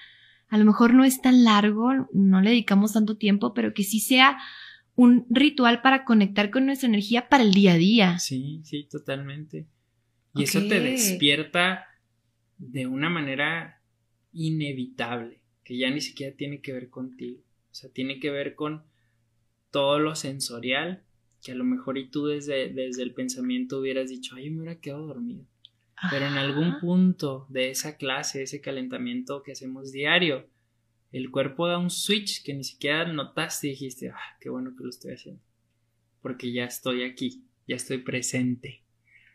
[0.51, 3.99] a lo mejor no es tan largo, no le dedicamos tanto tiempo, pero que sí
[3.99, 4.39] sea
[4.95, 8.19] un ritual para conectar con nuestra energía para el día a día.
[8.19, 9.67] Sí, sí, totalmente.
[10.35, 11.87] Y eso te despierta
[12.59, 13.81] de una manera
[14.33, 17.41] inevitable, que ya ni siquiera tiene que ver contigo.
[17.71, 18.85] O sea, tiene que ver con
[19.71, 21.05] todo lo sensorial,
[21.43, 24.81] que a lo mejor y tú desde, desde el pensamiento hubieras dicho, ay, me hubiera
[24.81, 25.47] quedado dormido.
[26.11, 30.49] Pero en algún punto de esa clase, ese calentamiento que hacemos diario,
[31.13, 34.85] el cuerpo da un switch que ni siquiera notaste y dijiste, ah, qué bueno que
[34.85, 35.43] lo estoy haciendo.
[36.21, 38.83] Porque ya estoy aquí, ya estoy presente.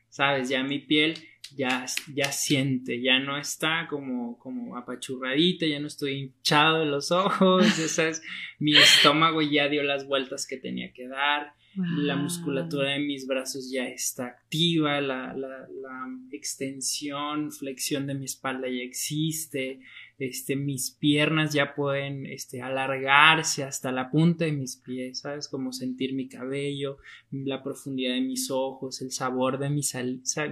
[0.10, 0.50] ¿Sabes?
[0.50, 1.16] Ya mi piel
[1.56, 7.12] ya, ya siente, ya no está como, como apachurradita, ya no estoy hinchado de los
[7.12, 8.22] ojos, ¿sabes?
[8.60, 13.70] Mi estómago ya dio las vueltas que tenía que dar, la musculatura de mis brazos
[13.72, 19.80] ya está activa, la, la, la, extensión, flexión de mi espalda ya existe,
[20.19, 25.47] este, mis piernas ya pueden este, alargarse hasta la punta de mis pies, ¿sabes?
[25.47, 26.97] Como sentir mi cabello,
[27.32, 29.82] la profundidad de mis ojos, el sabor de mi,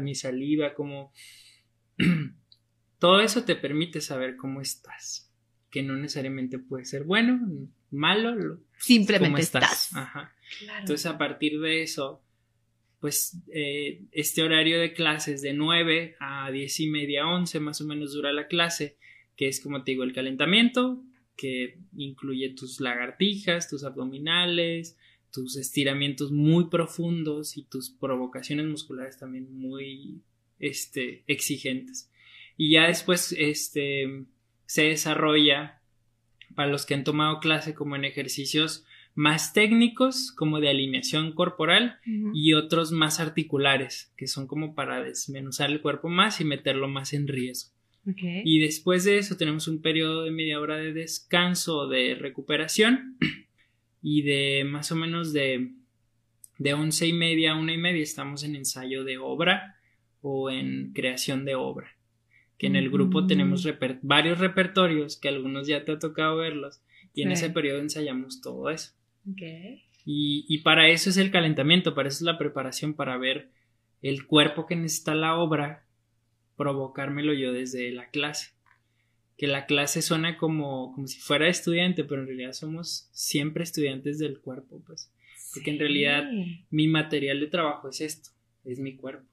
[0.02, 1.12] mi saliva, como...
[3.00, 5.32] Todo eso te permite saber cómo estás,
[5.70, 9.92] que no necesariamente puede ser bueno, malo, simplemente estás.
[10.80, 12.24] Entonces a partir de eso,
[13.02, 17.86] pues eh, este horario de clases de 9 a 10 y media, 11 más o
[17.86, 18.98] menos dura la clase
[19.36, 21.04] que es como te digo el calentamiento,
[21.36, 24.98] que incluye tus lagartijas, tus abdominales,
[25.32, 30.22] tus estiramientos muy profundos y tus provocaciones musculares también muy
[30.60, 32.10] este, exigentes.
[32.58, 34.26] Y ya después este,
[34.66, 35.82] se desarrolla
[36.56, 42.00] para los que han tomado clase como en ejercicios más técnicos como de alineación corporal
[42.34, 47.14] y otros más articulares que son como para desmenuzar el cuerpo más y meterlo más
[47.14, 47.75] en riesgo.
[48.06, 53.18] Y después de eso tenemos un periodo de media hora de descanso, de recuperación
[54.02, 55.72] y de más o menos de,
[56.60, 59.78] de once y media a una y media estamos en ensayo de obra
[60.22, 61.96] o en creación de obra.
[62.58, 63.28] Que en el grupo mm.
[63.28, 63.68] tenemos
[64.04, 66.82] varios repertorios que algunos ya te ha tocado verlos
[67.14, 68.94] y en ese periodo ensayamos todo eso.
[70.06, 73.50] Y, y para eso es el calentamiento, para eso es la preparación, para ver
[74.04, 75.85] el cuerpo que necesita la obra
[76.56, 78.54] provocármelo yo desde la clase.
[79.38, 84.18] Que la clase suena como, como si fuera estudiante, pero en realidad somos siempre estudiantes
[84.18, 85.12] del cuerpo, pues.
[85.54, 86.24] Porque en realidad
[86.70, 88.30] mi material de trabajo es esto,
[88.64, 89.26] es mi cuerpo.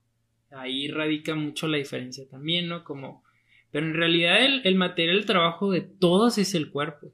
[0.51, 2.85] Ahí radica mucho la diferencia también, ¿no?
[2.85, 3.25] Como,
[3.71, 7.13] pero en realidad el, el material de trabajo de todos es el cuerpo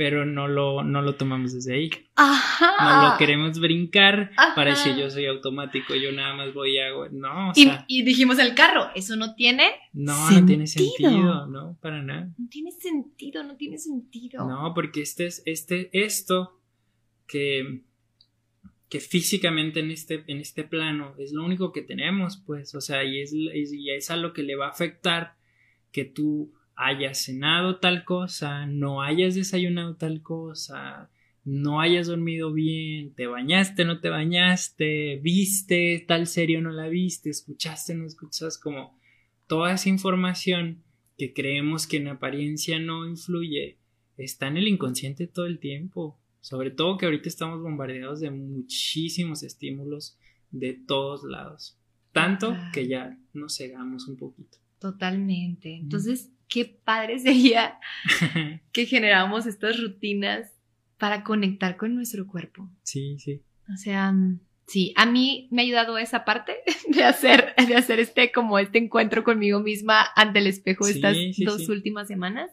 [0.00, 1.90] pero no lo, no lo tomamos desde ahí.
[2.16, 3.02] Ajá.
[3.02, 6.88] No lo queremos brincar para decir yo soy automático, yo nada más voy a...
[7.12, 11.76] No, o sea, y, dijimos el carro, eso no tiene No, no tiene sentido, no,
[11.82, 12.32] para nada.
[12.38, 14.48] No tiene sentido, no tiene sentido.
[14.48, 16.58] No, porque este es, este, esto
[17.26, 17.82] que,
[18.88, 23.04] que físicamente en este, en este plano es lo único que tenemos, pues, o sea,
[23.04, 25.36] y es, y es a lo que le va a afectar
[25.92, 31.10] que tú hayas cenado tal cosa, no hayas desayunado tal cosa,
[31.44, 36.88] no hayas dormido bien, te bañaste, no te bañaste, viste tal serie o no la
[36.88, 38.98] viste, escuchaste, no escuchas, como
[39.46, 40.82] toda esa información
[41.18, 43.76] que creemos que en apariencia no influye,
[44.16, 46.18] está en el inconsciente todo el tiempo.
[46.40, 50.16] Sobre todo que ahorita estamos bombardeados de muchísimos estímulos
[50.50, 51.78] de todos lados.
[52.12, 54.56] Tanto que ya nos cegamos un poquito.
[54.78, 55.74] Totalmente.
[55.74, 57.78] Entonces, qué padre sería
[58.72, 60.52] que generáramos estas rutinas
[60.98, 62.68] para conectar con nuestro cuerpo.
[62.82, 63.40] Sí, sí.
[63.72, 64.12] O sea,
[64.66, 66.58] sí, a mí me ha ayudado esa parte
[66.88, 71.68] de hacer, de hacer este, como este encuentro conmigo misma ante el espejo estas dos
[71.68, 72.50] últimas semanas.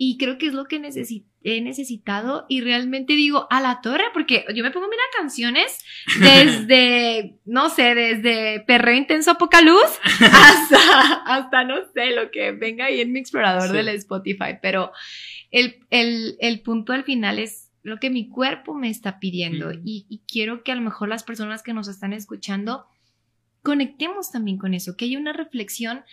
[0.00, 4.44] Y creo que es lo que he necesitado y realmente digo a la torre, porque
[4.54, 5.84] yo me pongo a mirar canciones
[6.20, 12.84] desde, no sé, desde Perreo Intenso Poca Luz hasta, hasta, no sé, lo que venga
[12.84, 14.58] ahí en mi explorador del Spotify.
[14.62, 14.92] Pero
[15.50, 20.06] el, el, el, punto al final es lo que mi cuerpo me está pidiendo y,
[20.08, 22.86] y quiero que a lo mejor las personas que nos están escuchando
[23.62, 26.04] conectemos también con eso, que haya una reflexión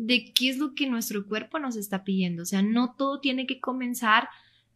[0.00, 2.42] de qué es lo que nuestro cuerpo nos está pidiendo.
[2.42, 4.28] O sea, no todo tiene que comenzar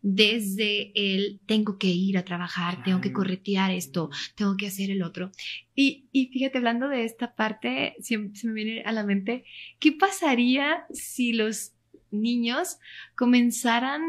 [0.02, 5.02] desde el tengo que ir a trabajar, tengo que corretear esto, tengo que hacer el
[5.02, 5.30] otro.
[5.74, 9.44] Y, y fíjate, hablando de esta parte, se, se me viene a la mente,
[9.78, 11.72] ¿qué pasaría si los
[12.10, 12.76] niños
[13.16, 14.02] comenzaran,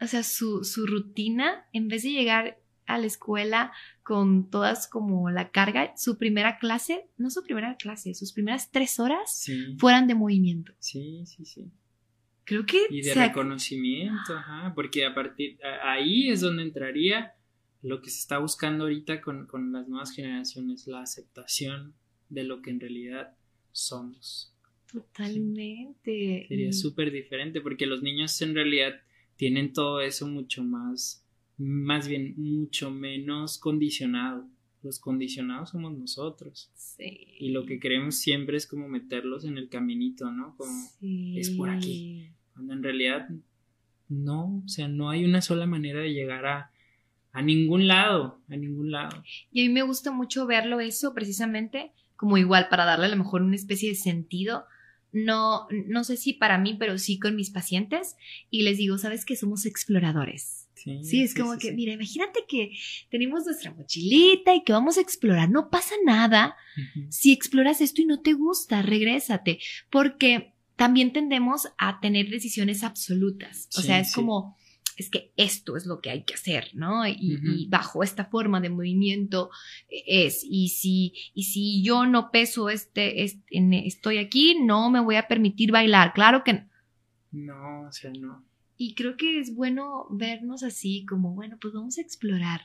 [0.00, 5.30] o sea, su, su rutina, en vez de llegar a la escuela con todas como
[5.30, 9.46] la carga, su primera clase, no su primera clase, sus primeras tres horas
[9.78, 10.72] fueran de movimiento.
[10.78, 11.70] Sí, sí, sí.
[12.44, 12.86] Creo que...
[12.90, 17.34] Y de reconocimiento, ajá, porque a partir, ahí es donde entraría
[17.80, 21.94] lo que se está buscando ahorita con, con las nuevas generaciones, la aceptación
[22.28, 23.34] de lo que en realidad
[23.72, 24.54] somos.
[24.92, 26.46] Totalmente.
[26.48, 29.00] Sería súper diferente porque los niños en realidad
[29.36, 31.23] tienen todo eso mucho más
[31.58, 34.48] más bien mucho menos condicionado.
[34.82, 36.70] Los condicionados somos nosotros.
[36.74, 37.28] Sí.
[37.38, 40.54] Y lo que queremos siempre es como meterlos en el caminito, ¿no?
[40.56, 42.28] Como es por aquí.
[42.52, 43.28] Cuando en realidad
[44.08, 46.70] no, o sea, no hay una sola manera de llegar a,
[47.32, 49.22] a ningún lado, a ningún lado.
[49.50, 53.16] Y a mí me gusta mucho verlo eso precisamente como igual para darle a lo
[53.16, 54.66] mejor una especie de sentido.
[55.12, 58.16] No, no sé si para mí, pero sí con mis pacientes
[58.50, 60.63] y les digo, sabes que somos exploradores.
[60.74, 62.72] Sí, es como que, mira, imagínate que
[63.10, 65.48] tenemos nuestra mochilita y que vamos a explorar.
[65.48, 66.56] No pasa nada
[67.08, 69.60] si exploras esto y no te gusta, regrésate,
[69.90, 73.68] porque también tendemos a tener decisiones absolutas.
[73.76, 74.56] O sea, es como,
[74.96, 77.06] es que esto es lo que hay que hacer, ¿no?
[77.06, 79.50] Y, bajo esta forma de movimiento
[79.88, 85.16] es, y si, y si yo no peso este, este estoy aquí, no me voy
[85.16, 86.12] a permitir bailar.
[86.12, 86.68] Claro que no.
[87.32, 88.44] No, o sea, no.
[88.76, 92.62] Y creo que es bueno vernos así, como, bueno, pues vamos a explorar.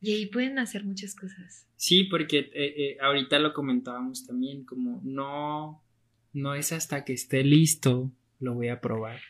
[0.00, 1.66] Y ahí pueden hacer muchas cosas.
[1.76, 5.82] Sí, porque eh, eh, ahorita lo comentábamos también, como no,
[6.32, 9.20] no es hasta que esté listo lo voy a probar.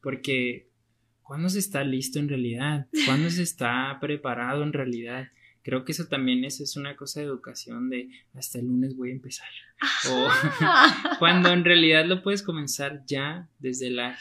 [0.00, 0.68] Porque
[1.22, 2.86] ¿cuándo se está listo en realidad?
[3.06, 5.28] ¿Cuándo se está preparado en realidad?
[5.62, 9.10] Creo que eso también es, es una cosa de educación de hasta el lunes voy
[9.10, 9.48] a empezar.
[10.10, 10.28] O
[11.18, 14.18] cuando en realidad lo puedes comenzar ya desde la,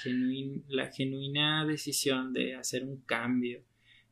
[0.67, 3.63] la genuina decisión de hacer un cambio.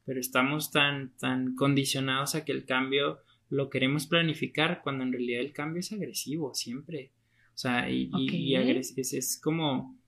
[0.06, 5.42] Pero estamos tan, tan condicionados a que el cambio lo queremos planificar cuando en realidad
[5.42, 7.12] el cambio es agresivo siempre.
[7.54, 8.10] O sea, y,
[8.56, 10.00] es, es como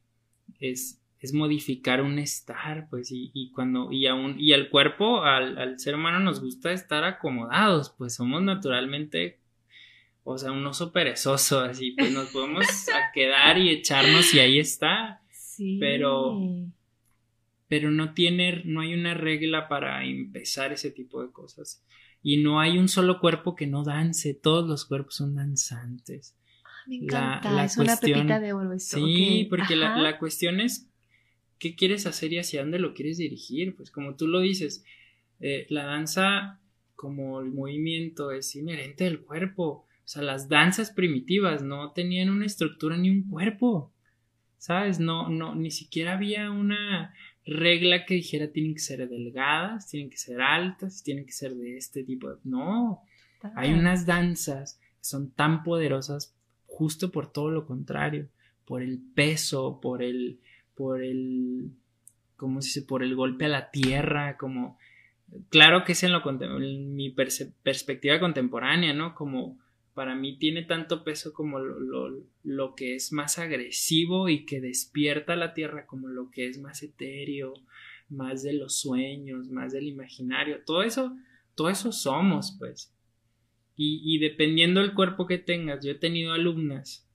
[0.59, 5.57] es es modificar un estar, pues, y, y cuando, y aún, y al cuerpo, al,
[5.59, 9.39] al, ser humano nos gusta estar acomodados, pues somos naturalmente,
[10.23, 12.65] o sea, un oso perezoso, así, pues nos podemos
[13.13, 15.21] quedar y echarnos y ahí está.
[15.31, 15.77] Sí.
[15.79, 16.39] Pero,
[17.67, 21.85] pero no tiene, no hay una regla para empezar ese tipo de cosas.
[22.23, 26.35] Y no hay un solo cuerpo que no dance, todos los cuerpos son danzantes.
[26.87, 28.97] Me encanta, es una pepita de oro esto.
[28.97, 30.90] Sí, porque la, la, cuestión es
[31.61, 33.75] qué quieres hacer y hacia dónde lo quieres dirigir.
[33.75, 34.83] Pues como tú lo dices,
[35.39, 36.59] eh, la danza
[36.95, 39.85] como el movimiento es inherente del cuerpo.
[40.03, 43.93] O sea, las danzas primitivas no tenían una estructura ni un cuerpo.
[44.57, 44.99] ¿Sabes?
[44.99, 47.13] No, no, ni siquiera había una
[47.45, 51.77] regla que dijera tienen que ser delgadas, tienen que ser altas, tienen que ser de
[51.77, 52.39] este tipo.
[52.43, 53.03] No.
[53.55, 58.29] Hay unas danzas que son tan poderosas justo por todo lo contrario,
[58.65, 60.39] por el peso, por el,
[60.75, 61.71] por el,
[62.35, 62.81] ¿cómo se dice?
[62.83, 64.77] Por el golpe a la tierra, como,
[65.49, 66.21] claro que es en, lo,
[66.59, 69.15] mi perspectiva contemporánea, ¿no?
[69.15, 69.59] Como
[69.93, 72.09] para mí tiene tanto peso como lo,
[72.43, 76.81] lo, que es más agresivo y que despierta la tierra, como lo que es más
[76.81, 77.53] etéreo,
[78.09, 81.15] más de los sueños, más del imaginario, todo eso,
[81.55, 82.93] todo eso somos, pues.
[83.75, 87.07] Y, y dependiendo del cuerpo que tengas, yo he tenido alumnas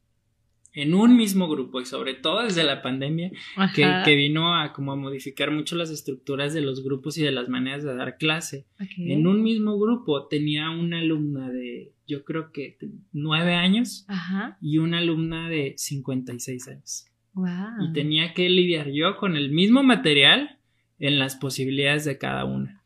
[0.76, 3.32] en un mismo grupo y sobre todo desde la pandemia
[3.74, 7.48] que, vino a como a modificar mucho las estructuras de los grupos y de las
[7.48, 8.66] maneras de dar clase.
[8.98, 12.76] En un mismo grupo tenía una alumna de yo creo que
[13.12, 14.06] nueve años
[14.60, 17.06] y una alumna de 56 años.
[17.80, 20.58] Y tenía que lidiar yo con el mismo material
[20.98, 22.82] en las posibilidades de cada una.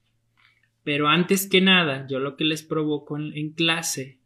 [0.85, 4.19] Pero antes que nada, yo lo que les provoco en clase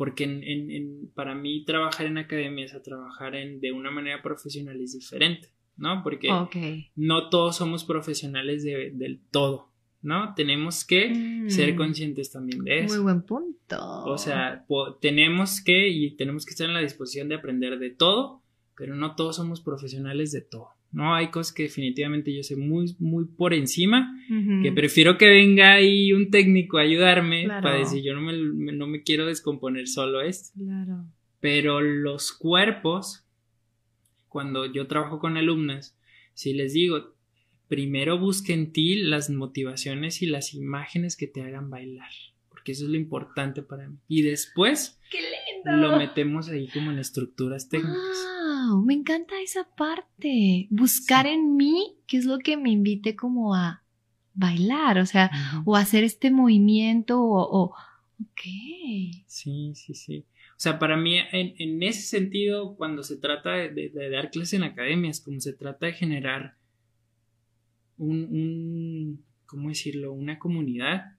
[0.00, 4.94] porque en, para mí trabajar en academias a trabajar en, de una manera profesional es
[4.94, 6.02] diferente, ¿no?
[6.02, 6.30] Porque
[6.96, 9.68] no todos somos profesionales del todo,
[10.00, 10.32] ¿no?
[10.34, 11.76] Tenemos que ser mm.
[11.76, 12.94] conscientes también de eso.
[12.94, 13.76] Muy buen punto.
[14.06, 14.64] O sea,
[15.02, 18.42] tenemos que y tenemos que estar en la disposición de aprender de todo,
[18.78, 20.70] pero no todos somos profesionales de todo.
[20.92, 21.14] ¿No?
[21.14, 24.16] Hay cosas que definitivamente yo sé muy, muy por encima,
[24.62, 28.86] que prefiero que venga ahí un técnico a ayudarme para decir, yo no me, no
[28.86, 30.50] me quiero descomponer solo esto.
[30.58, 31.04] Claro.
[31.40, 33.24] Pero los cuerpos,
[34.28, 35.96] cuando yo trabajo con alumnas,
[36.34, 37.14] si les digo,
[37.68, 42.10] primero busque en ti las motivaciones y las imágenes que te hagan bailar,
[42.48, 43.96] porque eso es lo importante para mí.
[44.08, 45.00] Y después
[45.64, 48.26] lo metemos ahí como en estructuras técnicas
[48.78, 50.66] me encanta esa parte.
[50.70, 53.82] Buscar en mí qué es lo que me invite como a
[54.34, 55.30] bailar, o sea,
[55.64, 57.74] o hacer este movimiento o,
[58.22, 58.40] ok.
[59.26, 60.24] Sí, sí, sí.
[60.50, 65.20] O sea, para mí, en, ese sentido, cuando se trata de, dar clases en academias,
[65.20, 66.56] como se trata de generar
[67.96, 70.12] un, un, ¿cómo decirlo?
[70.12, 71.16] Una comunidad,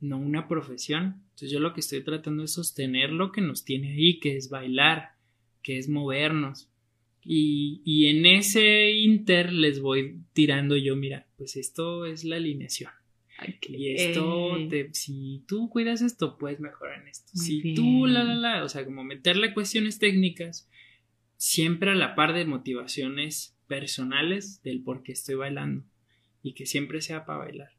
[0.00, 1.22] no una profesión.
[1.30, 4.50] Entonces yo lo que estoy tratando es sostener lo que nos tiene ahí, que es
[4.50, 5.14] bailar,
[5.62, 6.70] que es movernos.
[7.22, 12.90] Y, y, en ese inter les voy tirando yo, mira, pues esto es la alineación.
[13.68, 17.30] Y esto, te, si tú cuidas esto, puedes mejorar en esto.
[17.34, 20.68] si tú, la, la, la, o sea, como meterle cuestiones técnicas,
[21.36, 25.84] siempre a la par de motivaciones personales del por qué estoy bailando
[26.42, 27.70] y que siempre sea para bailar.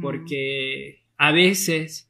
[0.00, 2.09] Porque a veces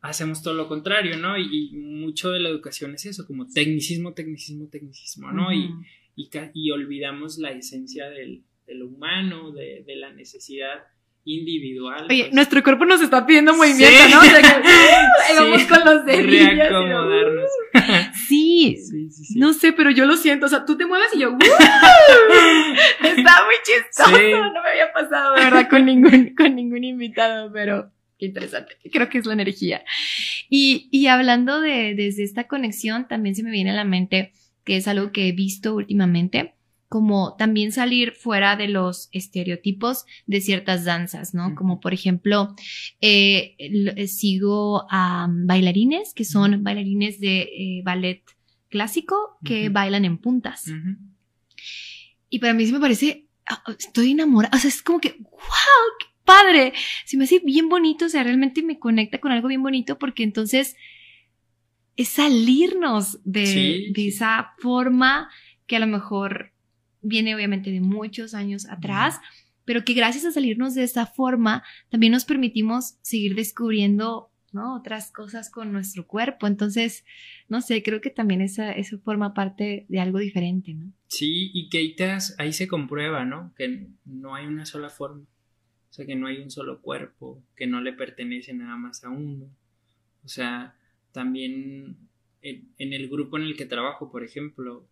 [0.00, 1.38] hacemos todo lo contrario, ¿no?
[1.38, 5.52] Y, mucho de la educación es eso, como tecnicismo, tecnicismo, tecnicismo, ¿no?
[5.52, 5.70] y,
[6.14, 8.44] y, olvidamos la esencia del,
[8.82, 10.84] humano, de, de la necesidad
[11.26, 12.06] individual.
[12.08, 12.34] Oye, pues.
[12.34, 14.20] nuestro cuerpo nos está pidiendo movimiento, ¿no?
[14.20, 16.56] O sea que, vamos con los dedillos.
[16.56, 17.50] Reacomodarnos.
[18.28, 21.20] Sí, sí, sí, no sé, pero yo lo siento, o sea, tú te mueves y
[21.20, 21.36] yo,
[23.02, 27.90] está muy chistoso, no me había pasado, de verdad, con ningún, con ningún invitado, pero
[28.18, 29.84] qué interesante, creo que es la energía.
[30.48, 34.32] Y, y hablando de, desde esta conexión, también se me viene a la mente
[34.66, 36.54] que es algo que he visto últimamente,
[36.88, 41.54] como también salir fuera de los estereotipos de ciertas danzas, ¿no?
[41.54, 42.54] Como por ejemplo,
[43.00, 48.22] eh, eh, sigo a bailarines que son bailarines de eh, ballet
[48.68, 50.64] clásico que bailan en puntas.
[52.28, 56.05] Y para mí sí me parece, ah, estoy enamorada, o sea, es como que, wow,
[56.26, 56.74] padre,
[57.06, 60.22] se me hace bien bonito, o sea, realmente me conecta con algo bien bonito porque
[60.22, 60.76] entonces
[61.96, 65.30] es salirnos de, de esa forma
[65.66, 66.52] que a lo mejor
[67.00, 69.18] viene obviamente de muchos años atrás,
[69.64, 74.74] pero que gracias a salirnos de esa forma también nos permitimos seguir descubriendo ¿no?
[74.76, 76.46] otras cosas con nuestro cuerpo.
[76.46, 77.04] Entonces,
[77.48, 80.92] no sé, creo que también esa, eso forma parte de algo diferente, ¿no?
[81.08, 81.96] Sí, y que ahí,
[82.38, 83.52] ahí se comprueba, ¿no?
[83.56, 85.24] Que no hay una sola forma.
[85.96, 89.08] O sea, que no hay un solo cuerpo, que no le pertenece nada más a
[89.08, 89.46] uno.
[90.22, 90.76] O sea,
[91.12, 91.96] también
[92.42, 94.86] en, el grupo en el que trabajo, por ejemplo,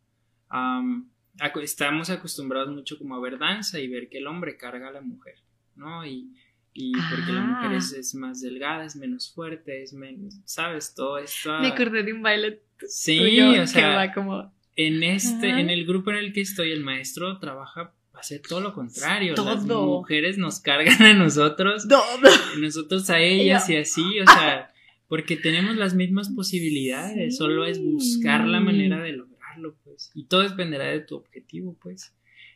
[1.63, 5.03] estamos acostumbrados mucho como a ver danza y ver que el hombre carga a la
[5.03, 5.35] mujer,
[5.77, 6.07] ¿no?
[6.07, 6.33] Y,
[6.73, 7.77] y porque la mujer ah.
[7.77, 10.95] es, más delgada, es menos fuerte, es menos, ¿sabes?
[10.95, 11.61] Todo esto.
[11.61, 12.63] Me acordé de un baile.
[12.89, 14.55] Sí, o sea, como...
[14.75, 18.61] en este, en el grupo en el que estoy, el maestro trabaja a hacer todo
[18.61, 19.35] lo contrario.
[19.35, 19.55] Todo.
[19.55, 22.31] Las mujeres nos cargan a nosotros, todo.
[22.61, 24.73] nosotros a ellas y así, o sea,
[25.09, 30.11] porque tenemos las mismas posibilidades, solo es buscar la manera de lograrlo pues.
[30.15, 32.15] Y todo dependerá de tu objetivo, pues.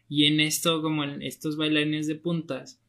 [0.08, 2.80] Y en esto, como en estos bailarines de puntas,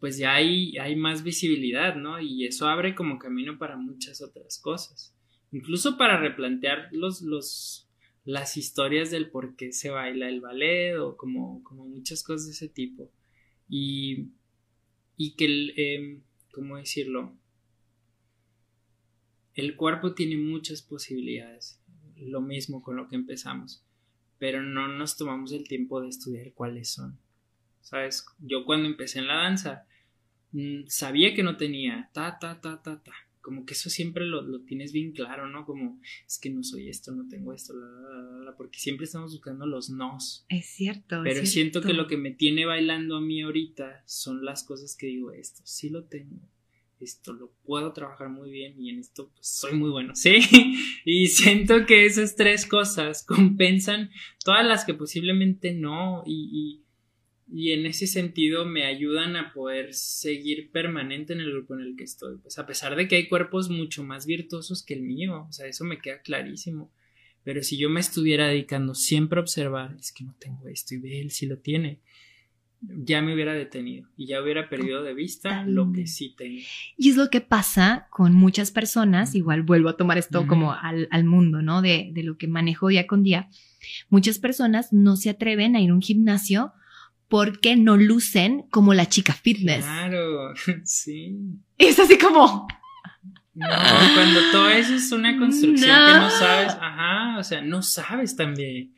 [0.00, 2.20] pues ya hay, hay más visibilidad, ¿no?
[2.20, 5.14] Y eso abre como camino para muchas otras cosas.
[5.52, 7.88] Incluso para replantear los, los,
[8.24, 12.52] las historias del por qué se baila el ballet o como, como muchas cosas de
[12.52, 13.10] ese tipo.
[13.68, 14.28] Y,
[15.16, 17.36] y que el, em, ¿cómo decirlo?
[19.54, 21.82] El cuerpo tiene muchas posibilidades
[22.16, 23.84] lo mismo con lo que empezamos,
[24.38, 27.18] pero no nos tomamos el tiempo de estudiar cuáles son.
[27.80, 28.24] ¿Sabes?
[28.38, 29.86] Yo cuando empecé en la danza,
[30.52, 33.12] mm, sabía que no tenía ta, ta, ta, ta, ta.
[33.42, 35.66] Como que eso siempre lo, lo tienes bien claro, ¿no?
[35.66, 39.90] Como es que no soy esto, no tengo esto, la, porque siempre estamos buscando los
[39.90, 40.46] nos.
[40.48, 41.20] Es cierto.
[41.24, 45.08] Pero siento que lo que me tiene bailando a mí ahorita son las cosas que
[45.08, 46.40] digo, esto sí lo tengo,
[47.00, 50.40] esto lo puedo trabajar muy bien y en esto pues, soy muy bueno, ¿sí?
[51.04, 54.10] y siento que esas tres cosas compensan
[54.44, 56.82] todas las que posiblemente no y, y,
[57.54, 62.04] en ese sentido me ayudan a poder seguir permanente en el grupo en el que
[62.04, 65.52] estoy, pues a pesar de que hay cuerpos mucho más virtuosos que el mío, o
[65.52, 66.90] sea, eso me queda clarísimo.
[67.44, 70.98] Pero si yo me estuviera dedicando siempre a observar, es que no tengo esto y
[70.98, 72.00] ve, él sí lo tiene
[72.82, 76.60] ya me hubiera detenido y ya hubiera perdido de vista lo que sí tengo.
[76.96, 81.08] Y es lo que pasa con muchas personas, igual vuelvo a tomar esto como al,
[81.10, 81.80] al, mundo, ¿no?
[81.80, 83.48] De, de lo que manejo día con día.
[84.08, 86.72] Muchas personas no se atreven a ir a un gimnasio
[87.32, 89.86] porque no lucen como la chica fitness.
[89.86, 90.52] Claro,
[90.84, 91.34] sí.
[91.78, 92.68] Es así como...
[93.54, 93.66] No,
[94.14, 98.94] cuando todo eso es una construcción que no sabes, ajá, o sea, no sabes también.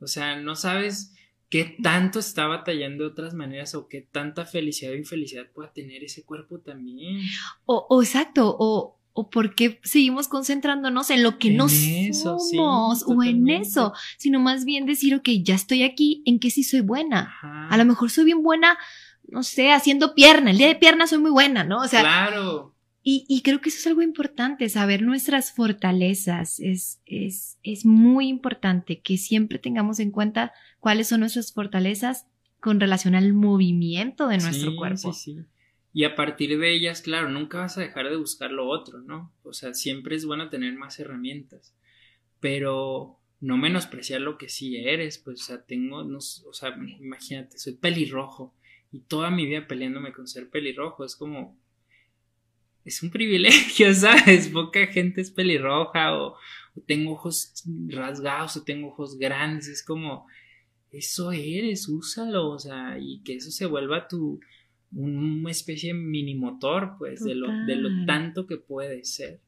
[0.00, 1.14] O sea, no sabes
[1.50, 6.02] qué tanto está batallando de otras maneras o qué tanta felicidad o infelicidad pueda tener
[6.02, 7.20] ese cuerpo también.
[7.66, 13.24] O, o exacto, o, o por qué seguimos concentrándonos en lo que no somos o
[13.24, 17.34] en eso, sino más bien decir, ok, ya estoy aquí, ¿en qué sí soy buena?
[17.42, 18.78] A lo mejor soy bien buena,
[19.26, 21.78] no sé, haciendo pierna, el día de pierna soy muy buena, ¿no?
[21.80, 22.76] O sea, claro.
[23.02, 28.28] Y, y, creo que eso es algo importante, saber nuestras fortalezas es, es, es muy
[28.28, 32.26] importante que siempre tengamos en cuenta cuáles son nuestras fortalezas
[32.60, 35.12] con relación al movimiento de nuestro cuerpo.
[35.12, 35.38] Sí, sí.
[35.92, 39.32] Y a partir de ellas, claro, nunca vas a dejar de buscar lo otro, ¿no?
[39.42, 41.74] O sea, siempre es bueno tener más herramientas,
[42.40, 47.58] pero no menospreciar lo que sí eres, pues, o sea, tengo, no, o sea, imagínate,
[47.58, 48.54] soy pelirrojo
[48.90, 51.58] y toda mi vida peleándome con ser pelirrojo, es como,
[52.84, 54.48] es un privilegio, ¿sabes?
[54.48, 56.36] Poca gente es pelirroja o
[56.86, 60.26] tengo ojos rasgados o tengo ojos grandes, es como,
[60.90, 64.40] eso eres, úsalo, o sea, y que eso se vuelva tu,
[64.92, 69.40] una especie de mini motor, pues, de lo, de lo tanto que puede ser.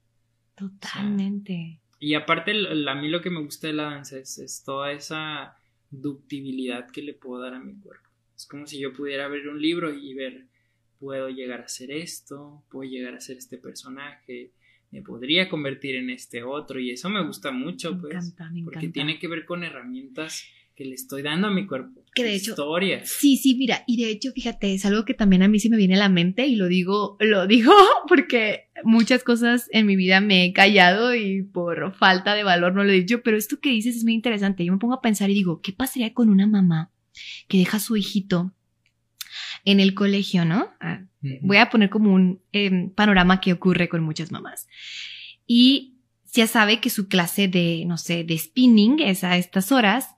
[0.55, 1.81] Totalmente.
[1.99, 5.57] y aparte, a mí lo que me gusta de la danza es, toda esa
[5.91, 8.09] ductibilidad que le puedo dar a mi cuerpo.
[8.37, 10.47] Es como si yo pudiera abrir un libro y ver,
[10.99, 14.53] puedo llegar a ser esto, puedo llegar a ser este personaje,
[14.91, 18.35] me podría convertir en este otro, y eso me gusta mucho, pues,
[18.65, 20.45] porque tiene que ver con herramientas
[20.81, 22.07] que le estoy dando a mi cuerpo.
[22.15, 22.53] Que de hecho.
[22.53, 23.03] Historia.
[23.05, 25.77] Sí, sí, mira, y de hecho, fíjate, es algo que también a mí se me
[25.77, 27.75] viene a la mente y lo digo, lo digo
[28.09, 32.83] porque muchas cosas en mi vida me he callado y por falta de valor no
[32.83, 34.65] lo he dicho, pero esto que dices es muy interesante.
[34.65, 36.91] Yo me pongo a pensar y digo, ¿qué pasaría con una mamá
[37.47, 38.55] que deja a su hijito
[39.67, 40.71] en el colegio, ¿no?
[40.81, 41.05] Ah,
[41.43, 44.67] voy a poner como un em, panorama que ocurre con muchas mamás.
[45.47, 45.99] Y
[46.33, 50.17] ya sabe que su clase de, no sé, de spinning es a estas horas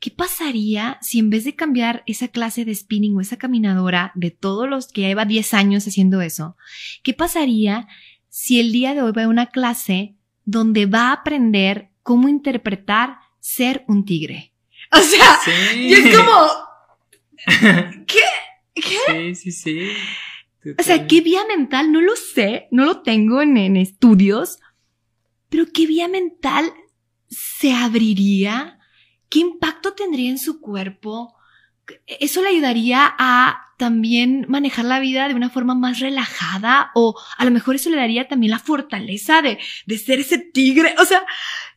[0.00, 4.30] ¿qué pasaría si en vez de cambiar esa clase de spinning o esa caminadora de
[4.30, 6.56] todos los que lleva 10 años haciendo eso,
[7.02, 7.86] qué pasaría
[8.30, 13.18] si el día de hoy va a una clase donde va a aprender cómo interpretar
[13.38, 14.52] ser un tigre?
[14.92, 15.38] O sea,
[15.76, 16.48] y es como,
[18.06, 18.18] ¿qué?
[18.74, 19.34] ¿Qué?
[19.34, 20.72] Sí, sí, sí.
[20.76, 21.92] O sea, ¿qué vía mental?
[21.92, 24.58] No lo sé, no lo tengo en, en estudios,
[25.48, 26.72] pero ¿qué vía mental
[27.28, 28.79] se abriría
[29.30, 31.34] ¿Qué impacto tendría en su cuerpo?
[32.06, 37.44] Eso le ayudaría a también manejar la vida de una forma más relajada o a
[37.44, 40.94] lo mejor eso le daría también la fortaleza de, de ser ese tigre.
[40.98, 41.24] O sea,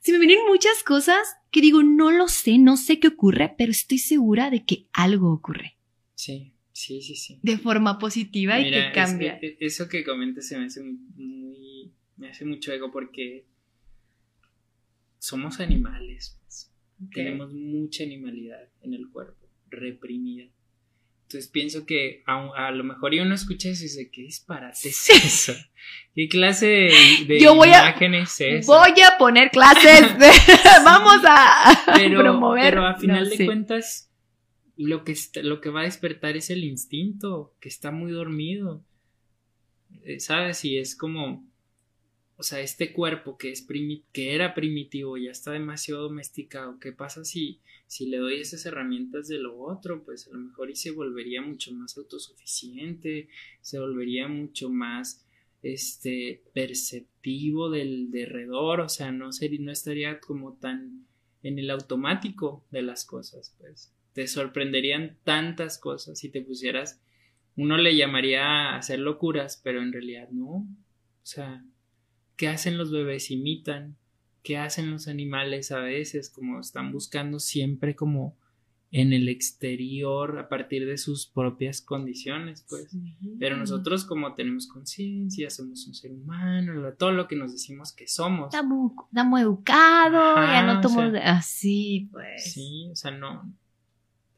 [0.02, 3.72] si me vienen muchas cosas que digo, no lo sé, no sé qué ocurre, pero
[3.72, 5.78] estoy segura de que algo ocurre.
[6.16, 7.40] Sí, sí, sí, sí.
[7.42, 9.40] De forma positiva y que cambia.
[9.42, 13.46] eso que comentas se me hace muy, me hace mucho ego porque
[15.20, 16.38] somos animales.
[17.12, 20.46] Tenemos mucha animalidad en el cuerpo, reprimida.
[21.24, 25.10] Entonces pienso que a, lo mejor yo no escucha eso y dice, ¿qué disparate es
[25.10, 25.54] eso?
[26.14, 26.90] ¿Qué clase
[27.28, 30.30] de, yo voy imágenes a, es Voy a poner clases, de,
[30.86, 32.70] vamos a promover.
[32.70, 34.12] Pero a final de cuentas,
[34.78, 38.86] lo que, lo que va a despertar es el instinto, que está muy dormido.
[40.04, 40.64] Eh, ¿Sabes?
[40.66, 41.44] Y es como
[42.44, 43.66] o sea, este cuerpo que, es
[44.12, 49.30] que era primitivo ya está demasiado domesticado, ¿qué pasa si, si le doy esas herramientas
[49.30, 50.04] de lo otro?
[50.04, 53.30] Pues a lo mejor y se volvería mucho más autosuficiente,
[53.62, 55.26] se volvería mucho más
[55.62, 61.08] este perceptivo del derredor, o sea, no sería, no estaría como tan
[61.44, 67.00] en el automático de las cosas, pues te sorprenderían tantas cosas si te pusieras
[67.56, 70.68] uno le llamaría a hacer locuras, pero en realidad no.
[71.24, 71.64] O sea,
[72.36, 73.32] ¿Qué hacen los bebés?
[73.32, 73.96] Imitan.
[74.44, 76.30] ¿Qué hacen los animales a veces?
[76.30, 78.36] Como están buscando siempre como
[78.94, 82.96] en el exterior a partir de sus propias condiciones, pues.
[83.40, 88.08] Pero nosotros como tenemos conciencia, somos un ser humano, todo lo que nos decimos que
[88.08, 88.54] somos.
[88.54, 92.54] Estamos, educados, ya no tomamos así, pues.
[92.54, 93.52] Sí, o sea, no.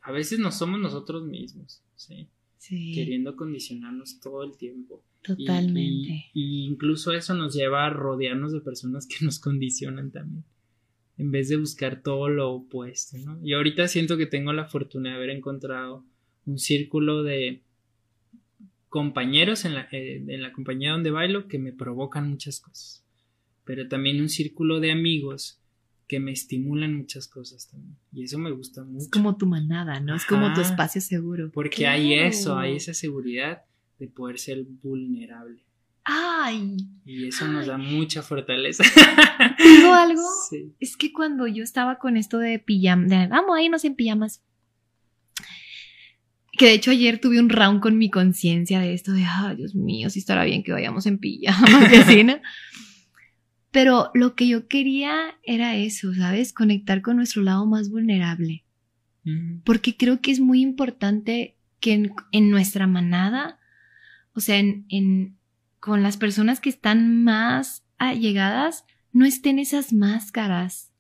[0.02, 2.30] A veces no somos nosotros mismos, ¿sí?
[2.58, 2.94] Sí.
[2.94, 5.04] Queriendo condicionarnos todo el tiempo.
[5.26, 6.26] Totalmente.
[6.34, 10.44] Y, incluso eso nos lleva a rodearnos de personas que nos condicionan también.
[11.18, 13.40] En vez de buscar todo lo opuesto, ¿no?
[13.42, 16.04] Y ahorita siento que tengo la fortuna de haber encontrado
[16.46, 17.62] un círculo de
[18.90, 23.06] compañeros en la, eh, en la compañía donde bailo que me provocan muchas cosas.
[23.64, 25.60] Pero también un círculo de amigos
[26.08, 27.98] que me estimulan muchas cosas también.
[28.14, 29.06] Y eso me gusta mucho.
[29.06, 30.16] Es como tu manada, ¿no?
[30.16, 31.50] es como tu espacio seguro.
[31.52, 33.64] Porque hay eso, hay esa seguridad
[34.00, 35.66] de poder ser vulnerable.
[36.06, 36.78] ¡Ay!
[37.04, 38.84] Y eso nos da mucha fortaleza.
[39.58, 40.22] ¿Digo algo?
[40.50, 40.76] Sí.
[40.80, 44.44] Es que cuando yo estaba con esto de pijama, de, vamos a irnos en pijamas.
[46.52, 49.74] Que de hecho ayer tuve un round con mi conciencia de esto de, ay, Dios
[49.74, 51.72] mío, si estará bien que vayamos en pijamas.
[53.72, 56.54] Pero lo que yo quería era eso, ¿sabes?
[56.54, 58.64] Conectar con nuestro lado más vulnerable.
[59.64, 63.60] Porque creo que es muy importante que en nuestra manada
[64.36, 65.38] o sea, en,
[65.80, 70.92] con las personas que están más allegadas, no estén esas máscaras.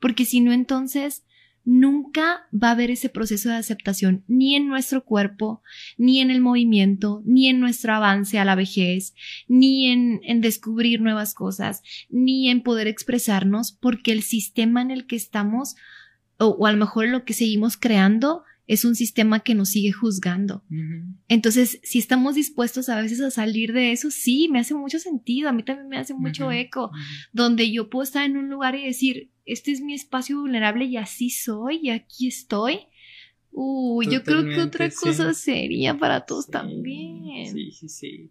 [0.00, 1.24] Porque si no, entonces
[1.64, 5.62] nunca va a haber ese proceso de aceptación ni en nuestro cuerpo,
[5.98, 9.14] ni en el movimiento, ni en nuestro avance a la vejez,
[9.48, 15.06] ni en, en descubrir nuevas cosas, ni en poder expresarnos, porque el sistema en el
[15.06, 15.76] que estamos,
[16.38, 19.70] o, o a lo mejor en lo que seguimos creando, es un sistema que nos
[19.70, 20.62] sigue juzgando.
[21.26, 25.48] Entonces, si estamos dispuestos a veces a salir de eso, sí, me hace mucho sentido,
[25.48, 26.92] a mí también me hace mucho eco,
[27.32, 30.98] donde yo puedo estar en un lugar y decir, este es mi espacio vulnerable y
[30.98, 32.80] así soy y aquí estoy.
[33.50, 37.50] Uy, yo creo que otra cosa sería para todos también.
[37.50, 38.30] Sí, sí, sí.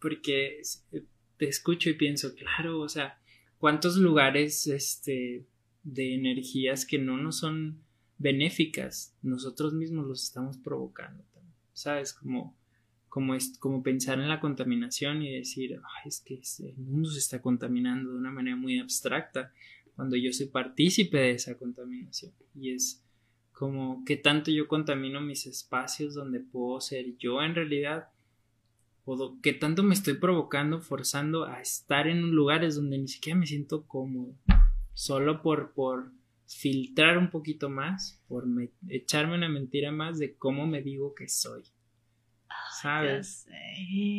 [0.00, 0.60] Porque
[1.36, 3.18] te escucho y pienso, claro, o sea,
[3.58, 5.46] cuántos lugares este,
[5.82, 7.82] de energías que no nos son
[8.18, 11.24] benéficas, nosotros mismos los estamos provocando,
[11.72, 12.12] ¿sabes?
[12.12, 12.56] Como,
[13.08, 17.42] como, es, como pensar en la contaminación y decir, es que el mundo se está
[17.42, 19.52] contaminando de una manera muy abstracta,
[19.96, 22.32] cuando yo soy partícipe de esa contaminación.
[22.54, 23.04] Y es
[23.52, 28.08] como que tanto yo contamino mis espacios donde puedo ser yo en realidad,
[29.04, 33.46] o que tanto me estoy provocando, forzando a estar en lugares donde ni siquiera me
[33.46, 34.34] siento cómodo,
[34.94, 36.10] solo por, por
[36.46, 38.44] filtrar un poquito más, por
[38.88, 41.62] echarme una mentira más de cómo me digo que soy.
[42.80, 43.46] ¿Sabes?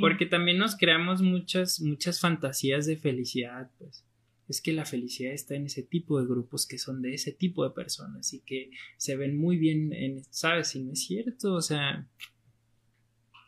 [0.02, 4.06] Porque también nos creamos muchas, muchas fantasías de felicidad, pues
[4.48, 7.64] es que la felicidad está en ese tipo de grupos que son de ese tipo
[7.64, 10.76] de personas y que se ven muy bien en, ¿sabes?
[10.76, 12.08] Y no es cierto, o sea,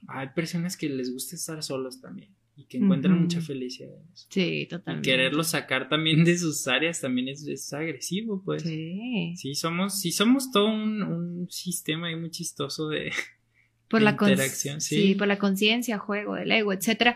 [0.08, 4.26] hay personas que les gusta estar solos también y que encuentran mucha felicidad en eso.
[4.32, 5.08] Sí, totalmente.
[5.08, 8.64] Y quererlo sacar también de sus áreas también es, agresivo, pues.
[8.64, 9.34] Sí.
[9.38, 13.12] Sí, somos, sí somos todo un, sistema ahí muy chistoso de,
[13.89, 15.14] por la interacción, sí.
[15.14, 17.16] por la conciencia, juego del ego, etcétera.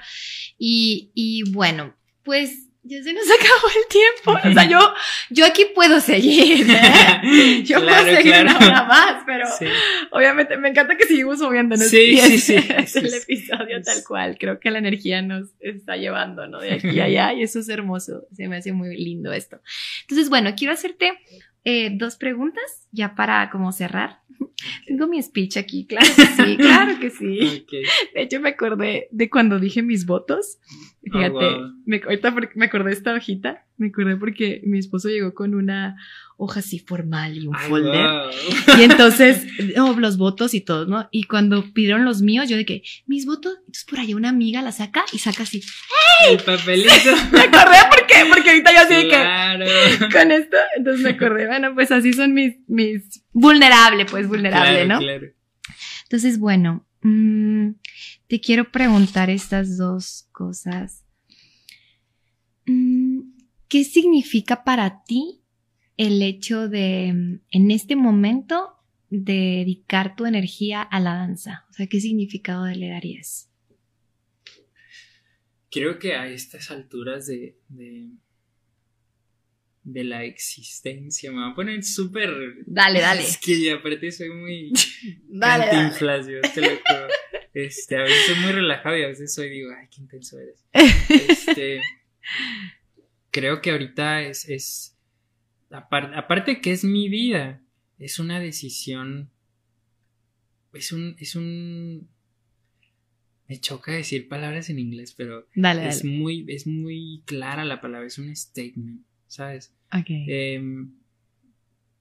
[0.60, 4.50] Y, y bueno, pues ya se nos acabó el tiempo.
[4.50, 4.80] O sea, yo,
[5.30, 7.64] yo aquí puedo seguir, ¿eh?
[7.64, 9.46] Yo puedo seguir una hora más, pero
[10.12, 11.88] obviamente me encanta que seguimos moviéndonos.
[11.88, 12.56] Sí, sí, sí.
[12.56, 14.38] Es el episodio tal cual.
[14.40, 16.60] Creo que la energía nos está llevando, ¿no?
[16.60, 18.24] De aquí a allá y eso es hermoso.
[18.36, 19.62] Se me hace muy lindo esto.
[20.02, 21.20] Entonces, bueno, quiero hacerte
[21.64, 24.22] eh, dos preguntas ya para como cerrar.
[24.86, 27.66] Tengo mi speech aquí, claro que sí, claro que sí.
[28.16, 30.60] De hecho, me acordé de cuando dije mis votos.
[30.64, 35.34] Oh, Fíjate, me, ahorita me acordé de esta hojita, me acordé porque mi esposo llegó
[35.34, 35.98] con una
[36.38, 38.32] hoja así formal y un folder.
[38.80, 39.46] Y entonces,
[39.78, 41.08] oh, los votos y todo, ¿no?
[41.12, 44.62] Y cuando pidieron los míos, yo de que, mis votos, entonces por allá una amiga
[44.62, 45.62] la saca y saca así,
[46.20, 46.38] ¡Hey!
[46.38, 46.90] El papelito.
[47.32, 48.16] me acordé, ¿por qué?
[48.30, 49.66] Porque ahorita yo así claro.
[49.66, 54.86] que, con esto, entonces me acordé, bueno, pues así son mis, mis, vulnerable, pues vulnerable,
[54.86, 55.00] ¿no?
[55.00, 55.28] Claro.
[56.04, 57.70] Entonces, bueno, mmm,
[58.28, 61.06] te quiero preguntar estas dos cosas.
[62.66, 63.22] Mm,
[63.68, 65.42] ¿Qué significa para ti
[65.98, 68.74] el hecho de, en este momento,
[69.10, 71.66] dedicar tu energía a la danza?
[71.70, 73.51] O sea, ¿qué significado le darías?
[75.72, 77.56] Creo que a estas alturas de,
[79.84, 82.30] de, la existencia me va a poner súper.
[82.66, 83.22] Dale, dale.
[83.22, 84.74] Es que aparte soy muy.
[85.30, 86.42] dale, dale.
[86.54, 86.68] te lo
[87.54, 90.66] este, a veces soy muy relajado y a veces soy, digo, ay, qué intenso eres.
[91.10, 91.82] Este,
[93.32, 94.98] creo que ahorita es, es
[95.70, 97.62] aparte que es mi vida,
[98.00, 99.30] es una decisión,
[100.74, 102.10] es un, es un,
[103.52, 108.18] me choca decir palabras en inglés, pero es muy, es muy clara la palabra, es
[108.18, 109.76] un statement, ¿sabes?
[110.08, 110.94] Em,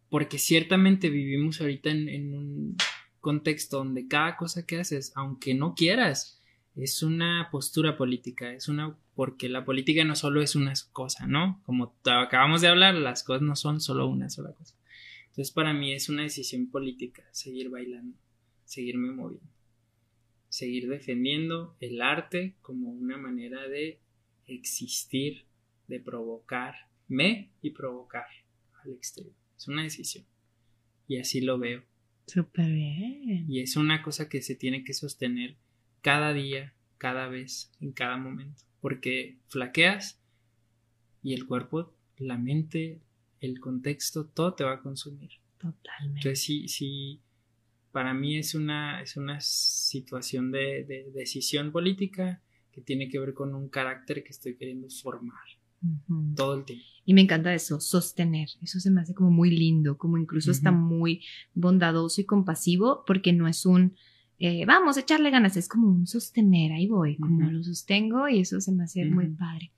[0.08, 2.76] porque ciertamente vivimos ahorita en un
[3.18, 6.40] contexto donde cada cosa que haces, aunque no quieras,
[6.76, 11.60] es una postura política, es una porque la política no solo es una cosa, ¿no?
[11.66, 14.76] Como acabamos de hablar, las cosas no son solo una sola cosa.
[15.30, 18.16] Entonces para mí es una decisión política seguir bailando,
[18.66, 19.50] seguirme moviendo,
[20.50, 24.00] seguir defendiendo el arte como una manera de
[24.46, 25.46] existir,
[25.86, 28.26] de provocarme y provocar
[28.84, 29.34] al exterior.
[29.56, 30.26] Es una decisión.
[31.06, 31.82] Y así lo veo.
[32.26, 33.46] Súper bien.
[33.48, 35.56] Y es una cosa que se tiene que sostener
[36.02, 38.62] cada día, cada vez, en cada momento.
[38.80, 40.20] Porque flaqueas
[41.22, 43.00] y el cuerpo, la mente,
[43.40, 45.30] el contexto, todo te va a consumir.
[45.58, 46.20] Totalmente.
[46.20, 47.20] Entonces sí, sí,
[47.92, 53.34] para mí es una, es una situación de, de decisión política que tiene que ver
[53.34, 55.42] con un carácter que estoy queriendo formar
[56.36, 56.84] todo el tiempo.
[57.04, 58.48] Y me encanta eso, sostener.
[58.62, 61.24] Eso se me hace como muy lindo, como incluso está muy
[61.54, 63.96] bondadoso y compasivo, porque no es un
[64.42, 68.40] eh, vamos a echarle ganas, es como un sostener, ahí voy, como lo sostengo y
[68.40, 69.70] eso se me hace muy padre.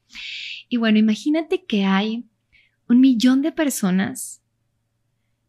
[0.68, 2.28] Y bueno, imagínate que hay
[2.88, 4.40] un millón de personas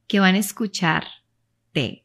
[0.08, 2.03] que van a escucharte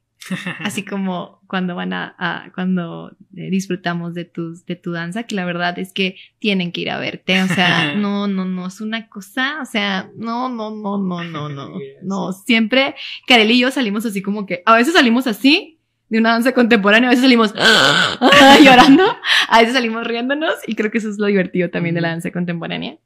[0.61, 5.45] Así como cuando van a, cuando eh, disfrutamos de tus, de tu danza, que la
[5.45, 7.43] verdad es que tienen que ir a verte.
[7.43, 11.49] O sea, no, no, no es una cosa, o sea, no, no, no, no, no,
[11.49, 11.79] no.
[12.03, 12.95] No, siempre
[13.27, 17.09] Karel y yo salimos así como que, a veces salimos así de una danza contemporánea,
[17.09, 17.55] a veces salimos
[18.65, 19.05] llorando,
[19.49, 22.31] a veces salimos riéndonos y creo que eso es lo divertido también de la danza
[22.31, 22.99] contemporánea.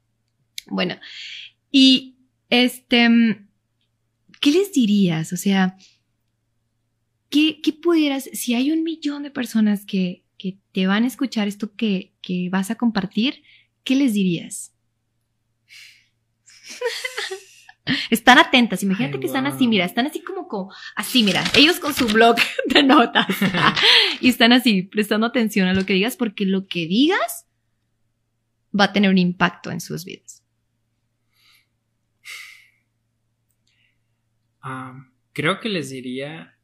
[0.67, 0.95] Bueno,
[1.71, 2.17] y
[2.49, 3.09] Este,
[4.39, 5.33] ¿qué les dirías?
[5.33, 5.75] O sea,
[7.33, 11.47] ¿qué, qué pudieras, si hay un millón de personas que, que te van a escuchar
[11.47, 13.41] esto que, que vas a compartir,
[13.83, 14.75] ¿qué les dirías?
[18.11, 21.81] Están atentas, imagínate Ay, que están así, mira, están así como, como, así, mira, ellos
[21.81, 23.27] con su blog de notas
[24.21, 27.45] y están así, prestando atención a lo que digas, porque lo que digas
[28.79, 30.45] va a tener un impacto en sus vidas.
[35.33, 36.57] Creo que les diría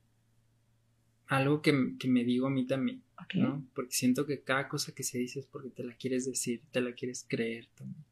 [1.29, 3.03] algo que, que me digo a mí también.
[3.35, 3.65] ¿no?
[3.75, 6.81] Porque siento que cada cosa que se dice es porque te la quieres decir, te
[6.81, 8.03] la quieres creer también.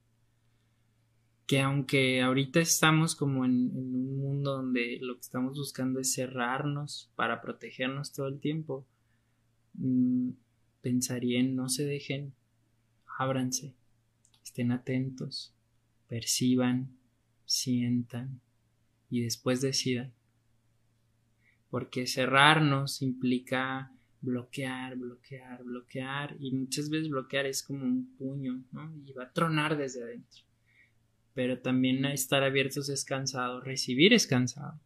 [1.47, 6.13] Que aunque ahorita estamos como en, en un mundo donde lo que estamos buscando es
[6.13, 8.85] cerrarnos para protegernos todo el tiempo,
[9.73, 10.31] mm,
[10.81, 12.33] pensaría en no se dejen,
[13.17, 13.73] ábranse,
[14.43, 15.55] estén atentos,
[16.07, 16.95] perciban,
[17.45, 18.41] sientan
[19.09, 20.13] y después decidan.
[21.77, 28.91] Porque cerrarnos implica bloquear, bloquear, bloquear y muchas veces bloquear es como un puño, ¿no?
[29.05, 30.41] Y va a tronar desde adentro.
[31.35, 34.81] Pero también estar abiertos es cansado, recibir es cansado.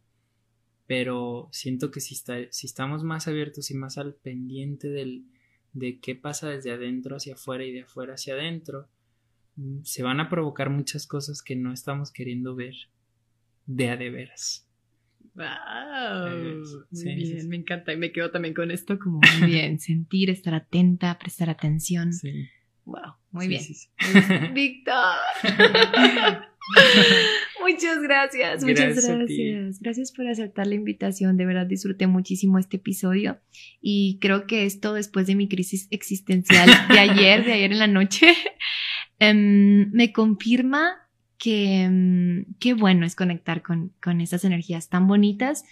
[0.86, 2.14] Pero siento que si,
[2.62, 5.24] estamos más abiertos y más al pendiente del,
[5.72, 8.90] de qué pasa desde adentro hacia afuera y de afuera hacia adentro,
[9.56, 12.74] mm, se van a provocar muchas cosas que no estamos queriendo ver
[13.64, 14.68] de a de veras.
[15.34, 17.48] Wow, Eh, muy bien, sí, sí.
[17.48, 21.48] me encanta y me quedo también con esto como muy bien, sentir, estar atenta, prestar
[21.50, 22.12] atención.
[22.12, 22.48] Sí,
[22.84, 23.62] Wow, muy bien.
[23.62, 23.88] sí.
[24.52, 25.14] Víctor.
[27.60, 29.80] muchas gracias, muchas gracias.
[29.80, 31.36] Gracias por aceptar la invitación.
[31.36, 33.40] De verdad disfruté muchísimo este episodio
[33.80, 37.86] y creo que esto después de mi crisis existencial de ayer, de ayer en la
[37.86, 38.34] noche,
[39.18, 40.96] em, me confirma
[41.42, 45.64] que em, qué bueno es conectar con, con esas energías tan bonitas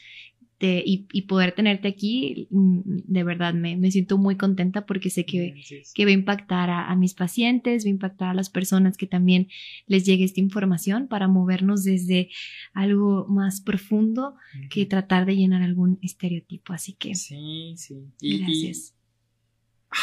[0.59, 2.49] de- y, y poder tenerte aquí.
[2.51, 5.55] mm, De verdad me, me siento muy contenta porque sé que
[5.95, 9.07] que va a impactar a, a mis pacientes, va a impactar a las personas que
[9.07, 9.47] también
[9.87, 12.31] les llegue esta información para movernos desde
[12.75, 14.35] algo más profundo
[14.71, 16.73] que tratar de llenar algún estereotipo.
[16.73, 17.95] Así que Sí, sí.
[18.21, 18.95] Y, y- gracias.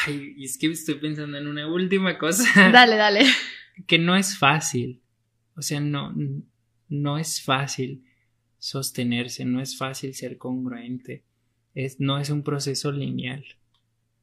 [0.07, 2.71] ay, y es que estoy pensando en una última cosa.
[2.71, 3.25] Dale, dale.
[3.85, 5.01] que no es fácil.
[5.57, 6.13] O sea, no,
[6.87, 8.05] no es fácil
[8.59, 11.23] sostenerse, no es fácil ser congruente.
[11.73, 13.43] Es, no es un proceso lineal.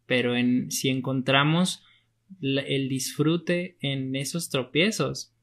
[0.07, 1.85] Pero en, si encontramos
[2.41, 5.35] el disfrute en esos tropiezos,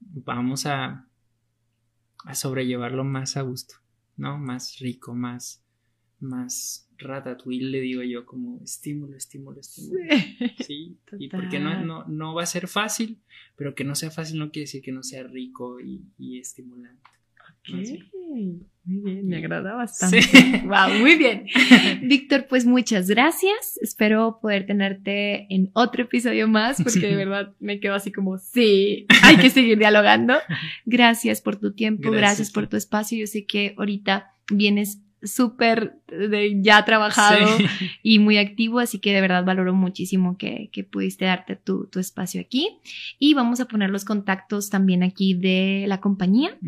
[0.00, 1.08] vamos a,
[2.24, 3.74] a sobrellevarlo más a gusto,
[4.16, 4.38] ¿no?
[4.38, 5.64] Más rico, más,
[6.18, 10.00] más ratatouille, le digo yo, como estímulo, estímulo, estímulo.
[10.66, 13.18] Sí, y porque no, no, no va a ser fácil,
[13.56, 17.10] pero que no sea fácil no quiere decir que no sea rico y, y estimulante.
[17.68, 18.66] Bien.
[18.84, 20.22] Muy bien, me agrada bastante.
[20.22, 20.62] Sí.
[20.64, 21.46] Wow, muy bien.
[22.02, 23.78] Víctor, pues muchas gracias.
[23.82, 29.06] Espero poder tenerte en otro episodio más porque de verdad me quedo así como, sí,
[29.22, 30.34] hay que seguir dialogando.
[30.86, 32.50] Gracias por tu tiempo, gracias, Gracias.
[32.50, 33.18] por tu espacio.
[33.18, 35.96] Yo sé que ahorita vienes súper
[36.62, 37.64] ya trabajado Sí.
[38.02, 41.98] y muy activo, así que de verdad valoro muchísimo que, que pudiste darte tu, tu
[41.98, 42.78] espacio aquí.
[43.18, 46.58] Y vamos a poner los contactos también aquí de la compañía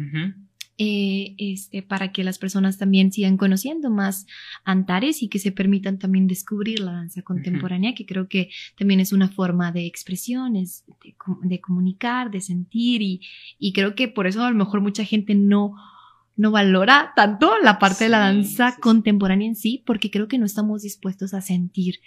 [0.78, 4.26] eh, este, para que las personas también sigan conociendo más
[4.64, 9.12] Antares y que se permitan también descubrir la danza contemporánea, que creo que también es
[9.12, 13.20] una forma de expresión, es de, de comunicar, de sentir y,
[13.58, 15.74] y creo que por eso a lo mejor mucha gente no
[16.36, 20.38] no valora tanto la parte de la danza sí, contemporánea en sí, porque creo que
[20.38, 22.00] no estamos dispuestos a sentir.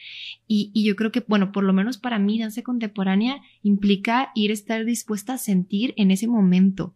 [0.48, 4.52] Y, y yo creo que, bueno, por lo menos para mí, danza contemporánea implica ir
[4.52, 6.96] a estar dispuesta a sentir en ese momento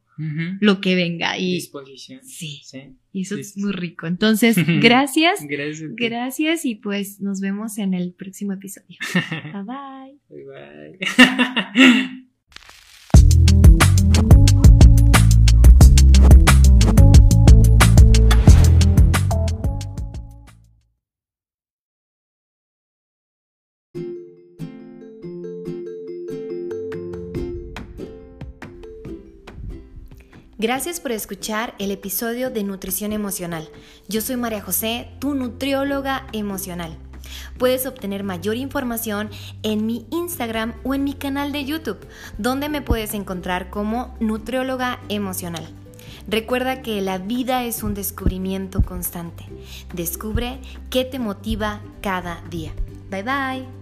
[0.59, 1.37] lo que venga.
[1.37, 2.19] Y, Disposición.
[2.23, 2.61] Sí.
[2.65, 2.95] Sí.
[3.13, 4.05] y eso es muy rico.
[4.05, 5.95] Entonces, gracias, Gracias.
[5.95, 8.97] gracias y pues nos vemos en el próximo episodio.
[9.53, 10.19] Bye bye.
[10.29, 12.25] Bye, bye.
[30.59, 33.69] Gracias por escuchar el episodio de Nutrición Emocional.
[34.09, 36.97] Yo soy María José, tu nutrióloga emocional.
[37.57, 39.29] Puedes obtener mayor información
[39.63, 42.05] en mi Instagram o en mi canal de YouTube,
[42.37, 45.65] donde me puedes encontrar como nutrióloga emocional.
[46.27, 49.45] Recuerda que la vida es un descubrimiento constante.
[49.93, 52.73] Descubre qué te motiva cada día.
[53.09, 53.78] Bye bye.